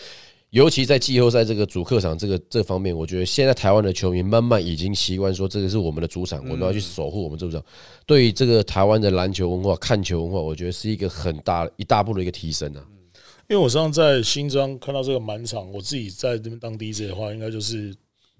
[0.53, 7.59] 尤其在季后赛这个主客场这个这方面，我觉得现在台湾的球迷慢慢已经习惯说，这个是我们的主场，我们要去守护我们主场。
[8.05, 12.85] 对于这个台湾的篮球文化、看球文化，我觉得是一个很大一大步的一个提升啊。
[13.49, 17.91] 因为我上次在新庄看到这个满场，我自己在这边当 DJ 的话，应该就是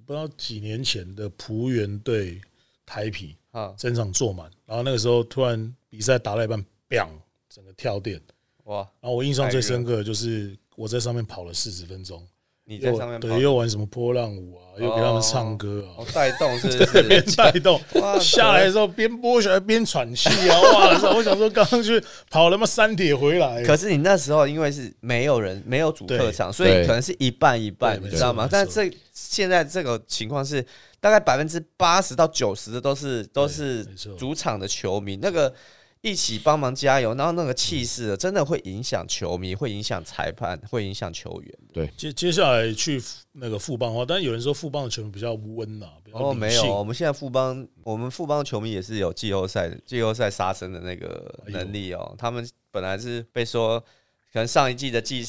[0.05, 2.39] 不知道几年前的浦原对
[2.85, 7.09] 台皮啊，整场坐满，然后那个时候突然比赛打了一半，bang，
[7.49, 8.21] 整个跳电，
[8.65, 8.87] 哇！
[9.01, 12.25] 然后我印象最深刻的就是我在上面跑了四十分钟。
[12.65, 17.77] 你在上面对，又玩什么波浪舞啊，又给他们唱歌啊，带动是边 带动，
[18.21, 21.13] 下来的时候边播起来边喘气啊， 哇！
[21.13, 28.47] 我想说刚刚去跑了嘛三铁回来，可是你那时候因为是没有人没有主客场，所以可能是一半一半，你知道吗？
[28.49, 30.65] 但这现在这个情况是
[31.01, 33.83] 大概百分之八十到九十的都是都是
[34.17, 35.53] 主场的球迷，那个。
[36.03, 41.59] 一起帮忙加油，然后那个气势真的会影响球迷，会影响裁判，会影响球员。
[41.71, 43.01] 对，接接下来去
[43.31, 52.13] 那个富邦的话，但有人说富邦的球迷比较温呐，哦，没有，我们现在富邦，我们富邦的球迷也是有季后赛季后赛杀生的那个能力哦。
[52.17, 53.79] 他们本来是被说，
[54.33, 55.25] 可能上一季的季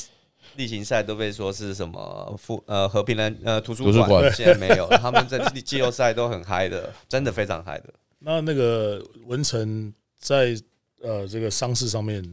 [0.57, 7.95] 例行赛都被说是什么富呃和平人呃图书馆， 现在没有，他们在季后赛都很嗨的，真的非常嗨的。
[8.19, 9.95] 那那个文成。
[10.25, 10.57] 在
[11.03, 12.25] 呃这个伤势上面，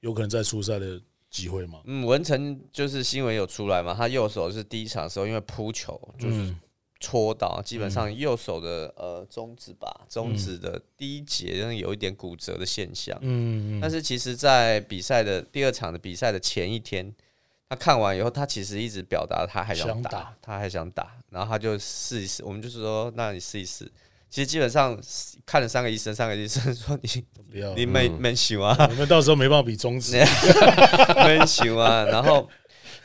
[0.00, 0.98] 有可能再出赛的
[1.28, 1.80] 机会吗？
[1.84, 6.54] 嗯，文成就是新闻有出来嘛，他右手是第一场的时候因为扑球就是
[6.98, 13.16] 戳到，基本上右手的呃中指吧，中指的第一节有一点骨折的现象。
[13.20, 17.14] 嗯，但是其实，在比赛的第二场的比赛的前一天，
[17.68, 23.92] 他看完以后，他其实一直表达他还想打，他还想打，然后他就试一试，我们就是说，那你试一试。
[24.30, 24.98] 其实基本上
[25.46, 30.18] 看了三个医生，三个医生说你不要，你没没行啊，你们到时候没办法比中指，
[31.24, 32.04] 没行啊。
[32.04, 32.48] 然后，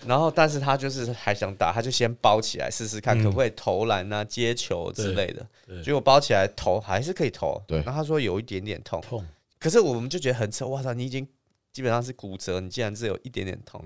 [0.06, 5.46] 然后，但是他就是还想打，他就先包起来试试看，可不可以投篮啊、接球之类的。
[5.82, 7.78] 结果包起来投还是可以投，对。
[7.84, 9.26] 然后他说有一点点痛，痛。
[9.60, 11.26] 可是我们就觉得很扯，哇塞，你已经
[11.72, 13.82] 基本上是骨折，你竟然只有一点点痛。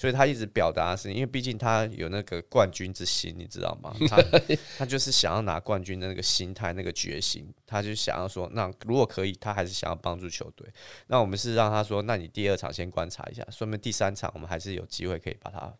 [0.00, 3.94] 所以他一直表达是，因为毕竟他有那个冠军之心，你知道吗？
[4.08, 10.66] 他他就是想要拿冠军的那个心态、那个决心，他就想要说，那如果可以，他还是想要帮助球队。
[11.08, 15.70] 那我们是让他说，那你第二场先观察一下，说明第三场我们还是有机会可以把他，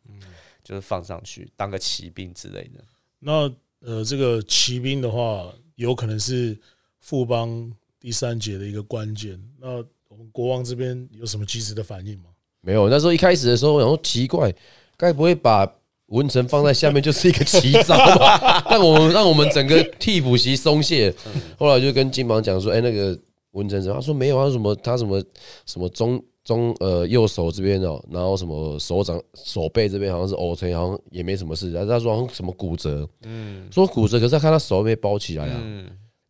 [0.63, 2.85] 就是放上去当个骑兵之类的。
[3.21, 3.51] 那
[3.81, 6.61] 呃，这个骑兵的话，有可能是
[6.99, 9.43] 富邦第三节的一个关键。
[9.59, 12.29] 那我们国王这边有什么及时的反应吗？
[12.63, 14.53] 没有，那时候一开始的时候，然后奇怪，
[14.97, 15.67] 该不会把
[16.07, 18.65] 文成放在下面就是一个奇招吧？
[18.71, 21.15] 让我们让我们整个替补席松懈。
[21.59, 23.17] 后来就跟金芒讲说：“哎，那个
[23.53, 25.23] 文成什他说没有啊，什么他什么
[25.67, 31.71] 什么中中呃右手这边哦，然后什么手掌手背这边好像是 OK，好像也没什么事。
[31.73, 35.63] 然后他说什么骨折，嗯，说骨折，可是他看他手被包起来啊。”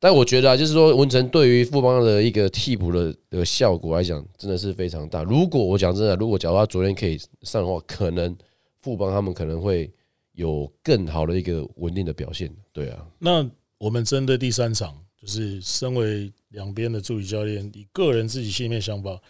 [0.02, 5.22] 但我觉得啊，就是说文成对于富邦的一个替补的的效果来讲，真的是非常大。
[5.22, 8.34] 如果我讲真的，如果假如他昨天可以上的话，可能
[8.80, 9.92] 富邦他们可能会
[10.32, 12.50] 有更好的一个稳定的表现。
[12.72, 13.46] 对啊，那
[13.76, 19.20] 我们针对第三场，就是身为两边的助理教练，以个人自己心里面想法，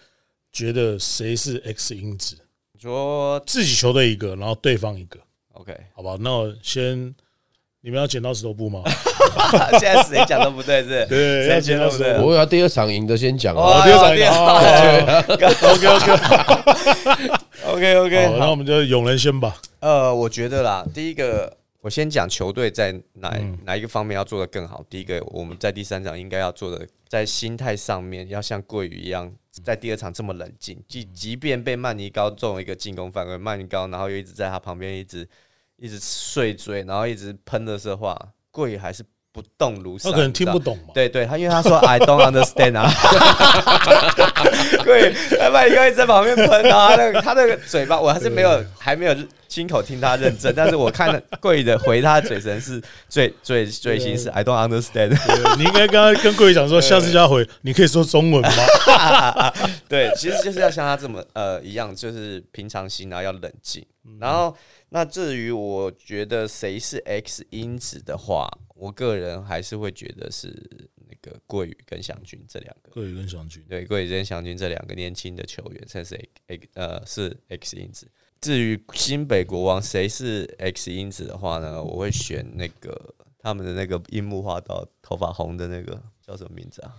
[0.52, 2.36] 觉得谁是 X 因子？
[2.78, 5.18] 说自己球队一个，然后对方一个。
[5.54, 7.12] OK，好吧，那我先。
[7.82, 8.82] 你们要剪刀石头布吗？
[9.80, 11.06] 现在谁讲都不对，是？
[11.06, 12.26] 对，要剪刀石头布。
[12.28, 14.26] 我要第二场赢的先讲啊，第二场赢。
[15.32, 15.46] OK
[17.64, 19.56] OK OK OK，那我们就永人先吧。
[19.78, 24.84] 呃，我觉得啦，第一个我先讲球队在哪哪一个方面要做的更好。
[24.90, 29.32] 第一个，我们在第三场应该要做的，在心态上面要像桂鱼一样，
[29.64, 30.78] 在第二场这么冷静。
[30.86, 35.26] 即即便被曼尼高中了一个进攻犯规，曼尼高然后又一直在他旁边一直。
[35.80, 38.16] 一直碎嘴，然后一直喷的时候话，
[38.50, 39.02] 贵还是
[39.32, 40.58] 不动如山，他可能听不。
[40.58, 40.92] 懂嘛。
[40.92, 42.90] 对对，他因为他说 I don't understand 啊，
[44.84, 49.16] 对，他把一个一直在旁边喷啊，他那个他那个嘴巴，我还是没有还没有
[49.48, 55.16] 亲口听他认证，但是我看贵的回他的嘴唇是最最最新是 I don't understand，
[55.56, 59.52] 你应该刚刚跟贵讲说，下次要回，你可以说中文吗？
[59.88, 63.86] 对，其实就是要像他这么呃一样，就是平常心，然后要冷静。
[64.18, 64.54] 然后
[64.90, 70.48] 那至于我觉得谁是 X 因子的话，我个人还是会觉得是
[71.08, 72.90] 那个桂宇跟祥军这两个。
[72.90, 76.16] 桂宇跟祥军，对，桂宇跟祥军这两个年轻的球员才是
[76.48, 78.10] X 呃是 X 因子。
[78.40, 86.94] 至于新北国王谁是 X 因子的话呢，我会选那个他们的那个樱木花道头发红的那个叫什么名字啊？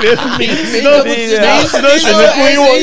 [0.00, 2.76] 连名字都名名字都选的归我，我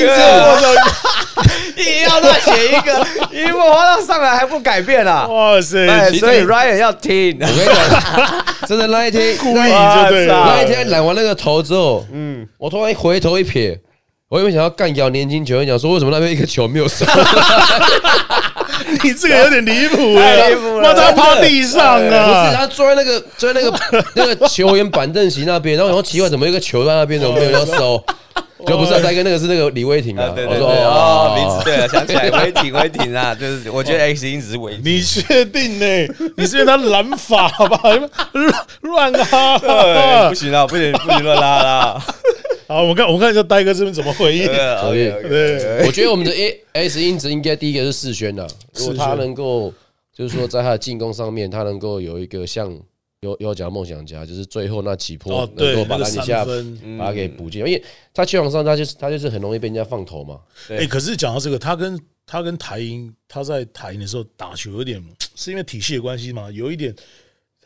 [0.64, 1.44] 操！
[1.76, 5.28] 硬要乱写一个樱木花道上来还不改变啊！
[5.28, 7.38] 哇塞，哎，所以 Ryan 要听。
[7.42, 13.78] 我跟你讲，真的那一天故意就对了那一天染完那个头之后，嗯，我突然一回头一瞥，
[14.30, 17.06] 我原本想要干掉年轻球员，讲说为什么那边一个球没有上？
[19.04, 22.54] 你这个有点离谱太离谱了妈他趴地上啊不是，啊！
[22.56, 28.04] 他坐在那个坐在那个那个球员板凳席那边，然后然后奇怪，怎么有一个球在那边，怎么没有要收？
[28.66, 35.86] 就不是啊，大哥，那个是那个李威霆啊我说对对，哦，哦，名字对了，想起来，威霆威霆啊， 就是我觉得 X 一直是威霆，你确定呢？
[36.36, 37.80] 你是因为他染发吧？
[38.82, 40.34] 乱乱对，哈不！
[40.34, 42.02] 行啊，不行不行乱拉啦，
[42.70, 44.44] 好，我们看我们看一下呆哥这边怎么回应。
[44.46, 48.46] 我觉得我们的 A S 因子应该第一个是世轩呐，
[48.76, 49.74] 如果他能够
[50.14, 52.78] 就是说在他的进攻上面，他能够有一个像
[53.22, 56.98] 有有讲梦想家，就是最后那几波哦，能，够把篮底下分。
[56.98, 57.82] 把他给补进，因为
[58.14, 65.02] 他球场上他就是他就是很容易被人家放投嘛，对哎，可是讲到这个，他跟他跟台英，他在台英的时候打球有点
[65.36, 66.94] 是因为体系的关系嘛，有一点。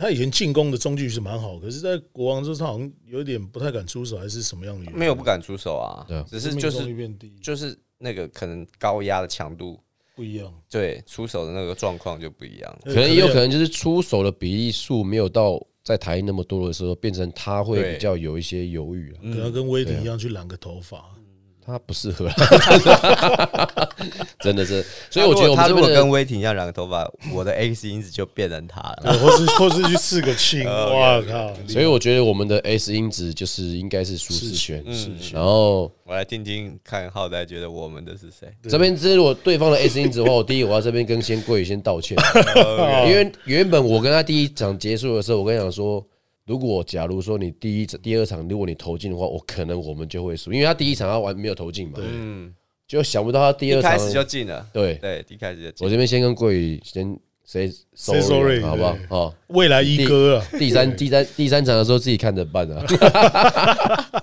[0.01, 4.97] 他以前进攻的中距是蛮好，可是，在国王之后，他好像有点不太敢出手，还是什么样的原因？
[4.97, 6.79] 没有不敢出手啊只是就是，
[7.39, 9.79] 就是那个可能高压的强度，
[10.15, 10.51] 不一样。
[10.71, 12.79] 对，出手的那个状况就不一样。
[12.83, 21.05] 可能也有可能就是出手的比例数没有到在台那么多的时候，变成他会比较有一些犹豫啊，可能跟威霆一样去染个头发。
[21.65, 22.27] 他不适合，
[24.41, 28.99] 真的是，所以我觉得我他如果跟威霆一样染个头发，我的 X 因子就变成他了。
[29.03, 31.53] 对或是或是去刺个青， 哇靠！
[31.67, 38.51] 所以我觉得我们的 S 因子就是应该是舒适圈，嗯，然后我来听听看，浩仔觉得我们的是谁？
[38.67, 42.17] 这边这如果对方的 S 因子的话，我第一我要这边跟先贵宇先道歉，
[43.07, 46.03] 因为原本我跟他第一场结束的时候，我跟他讲说，
[46.45, 52.53] 如果假如说你第一第二场如果你投进的话，我可能我们就会输，因为他第一场他玩没有投进嘛，嗯，
[52.87, 55.89] 就想不到他第二场一开始就进了，对，对，一开始就进我。
[55.89, 58.93] 这边先跟桂宇先 say Say sorry，好不好？
[58.93, 59.05] 对？
[59.09, 62.85] 哦，未来一哥啊，第三第三第三场的时候自己看着办啊，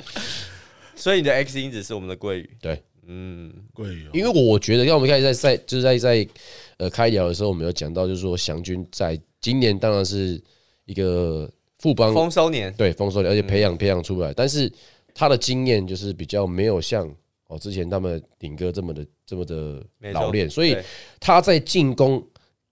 [0.94, 2.50] 所以你的 X 因子是我们的桂宇。
[2.60, 2.82] 对。
[3.10, 4.10] 嗯，贵哦。
[4.12, 6.28] 因为我觉得，像我们开始在赛就是在在
[6.76, 10.38] 呃开聊的时候，我们有讲到，就是说祥军在今年当然是
[10.84, 14.70] 一个副帮丰收年，对丰收年，而且培养培养出来，但是
[15.14, 17.08] 他的经验就是比较没有像
[17.46, 20.76] 哦之前他们顶哥这么的这么的老练，所以
[21.20, 22.24] 他在进攻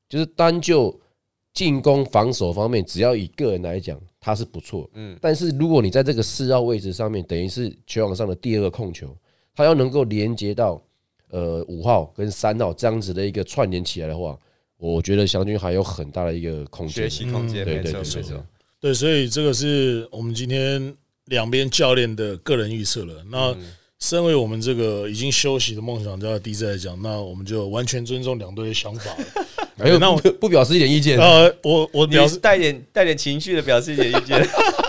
[0.09, 0.99] 就是单就
[1.53, 4.89] 进攻防守方面，只要以个人来讲，他是不错。
[4.95, 9.17] 嗯，但是如果你在这个四号位置上面，等于是球网上的第二个控球，
[9.55, 10.83] 他要能够连接到
[11.31, 14.39] 呃五号跟三号这样子的一个串联起来的话，
[14.77, 17.09] 我觉得祥军还有很大的一个空间。
[17.09, 17.25] 学。
[17.25, 18.37] 习空间，嗯对对对。
[18.81, 20.95] 对，所以这个是我们今天
[21.27, 23.24] 两边教练的个人预测了。
[23.31, 23.57] 那嗯
[23.99, 29.11] 身为我们这个已经休息的梦想家的 DJ 来讲，那我们就完全尊重两队的想法。
[29.74, 34.39] 没有那我不不表示一点意见，呃，我我表示，你带点带点情绪的表示一点意见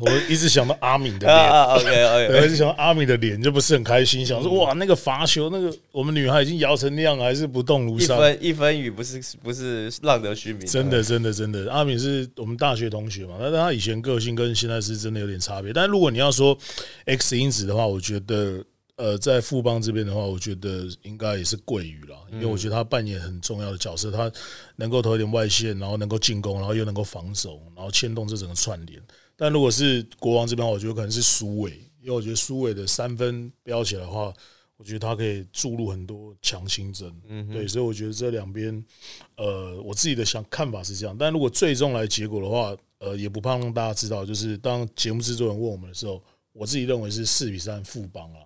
[0.00, 1.32] 我一直想到阿敏的脸。
[1.32, 8.18] 啊啊！OK 对，一 OK，直想到阿敏的脸就不是很开心，想说哇，那个罚球，那个我们女孩已经摇成那样，还是不动如山一山。
[8.18, 15.72] 分一分雨不是不是浪得虚名，真的，真的，真的，阿敏是我们大学同学嘛，但是他以前个性跟现在是真的有点差别。
[15.72, 16.56] 但如果你要说
[17.04, 18.62] X 因子的话，我觉得
[18.96, 24.30] 呃，在富邦这边的话，我觉得应该也是桂宇了，因为我觉得他扮演很重要的角色，他
[24.76, 29.00] 能够投一点外线，然后能够进攻，然后又能够防守，然后牵动这整个串联。
[29.36, 31.70] 但如果是国王这边，我觉得可能是苏伟，
[32.02, 34.32] 因为我觉得苏伟的三分飙起来的话，
[34.76, 37.12] 我觉得他可以注入很多强心针。
[37.28, 38.84] 嗯，对，所以我觉得这两边，
[39.36, 41.16] 呃，我自己的想看法是这样。
[41.18, 46.22] 但如果最终来结果的话，呃，也不怕让大家知道，就是当节目制作人问我们的时候，
[46.52, 48.40] 我自己认为是四比三富邦啊。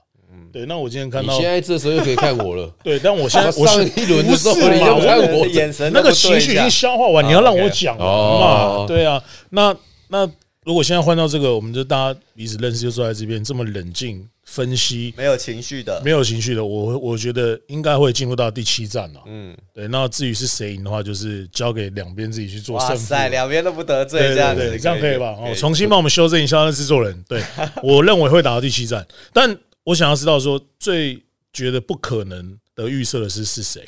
[0.52, 2.72] 对，那我今天看到你现，在这时候又可以看我了。
[2.84, 8.86] 对，但我现在我上是一轮的时候你就看我眼神那个情绪已经消化完，你要让我讲嘛？
[8.86, 9.20] 对啊，
[9.50, 9.76] 那
[10.06, 10.30] 那
[10.64, 19.20] 如果现在换到这个，我们就大家彼此认识，就坐在这边这么冷静分析，没有情绪的，没有情绪的，我我觉得应该会进入到第七站了。
[19.26, 22.94] 嗯，对，那至于是谁赢的话，就是交给两边自己去做胜负。
[22.94, 25.34] 哇塞，两边都不得罪，这样子对对，这样可以吧？
[25.40, 27.24] 哦，重新帮我们修正一下那制作人。
[27.26, 27.42] 对
[27.82, 31.18] 我认为会打到第七站，但我想要知道说最
[31.54, 33.82] 觉得不可能的预测的是是谁？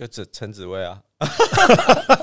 [0.00, 0.98] 就只陈子薇啊，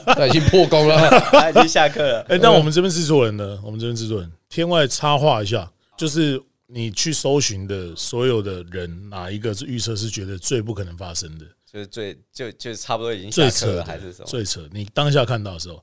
[0.07, 0.97] 他已经破功了。
[1.29, 2.25] 他已经下课了。
[2.27, 3.59] 哎、但我们这边制作人呢？
[3.63, 14.25] 我们这边制作人天外插话一下，就是你去搜寻的所有的人，哪一个是预测是觉得最不可能发生的、就是最就就差不多已经最扯的了，还是什么？
[14.25, 14.67] 最扯？
[14.71, 15.75] 你当下看到的时候，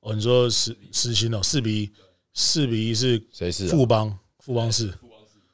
[0.00, 1.92] 哦，你说实实心哦，四比一，
[2.32, 4.90] 四比一是谁是啊富邦，富邦是。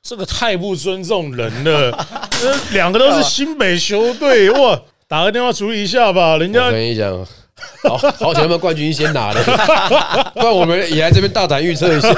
[0.00, 2.06] 这个太不尊重人了，
[2.40, 4.80] 这两个都是新北球队哇！
[5.10, 7.26] 打个电话处理一下吧，人我家跟你讲，
[7.82, 9.42] 好好想他们冠军先拿了，
[10.34, 12.12] 不然我们也来这边大胆预测一下。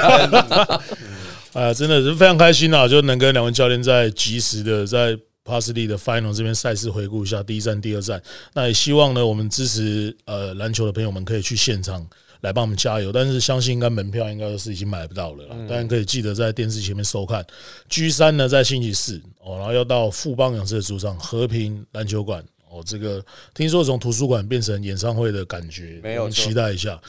[1.53, 2.87] 啊， 真的是非常开心啊！
[2.87, 8.21] 就能跟两位教练在及时的在帕斯利的 final 这边赛事回顾一下第一站、第二站。
[8.53, 12.05] 那也希望呢，我们支持呃篮球的朋友们可以去现场
[12.41, 13.11] 来帮我们加油。
[13.11, 17.43] 但是相信应该门票应该都是已经买不到了啦，当然可以记得在电视前面收看。
[17.89, 22.43] G 三呢在星期四哦，然后要到富邦勇士的主场和平篮球馆。
[22.73, 26.99] 哦，这个听说从图书馆变成演唱会的感觉，没有期待一下。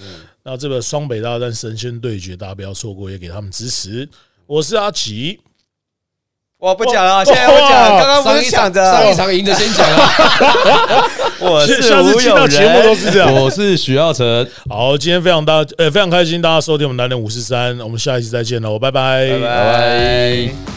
[0.43, 4.07] 那这个双北大战神仙对决，大家不要错过，也给他们支持。
[4.47, 5.41] 我是阿奇，
[6.59, 11.09] 我不讲了，现在不讲了，刚刚不上一场是抢着上一场赢的先讲啊。
[11.41, 13.33] 我是下次听到节目都人，是这样。
[13.35, 20.74] 我是许耀成，好，今天非常大，呃，非常开心大家收听我们南点五四三，我们下一期再见喽，拜拜，拜拜。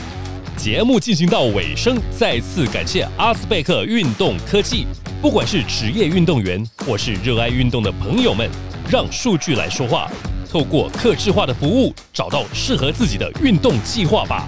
[0.57, 4.87] 节目进行到尾声，再次感谢阿斯贝克运动科技。
[5.21, 8.49] 不管是职业运动员或是热爱运动的朋友们，
[8.89, 10.11] 让数据来说话，
[10.49, 14.47] 透过客制化的服务，找到适合自己的运动计划吧。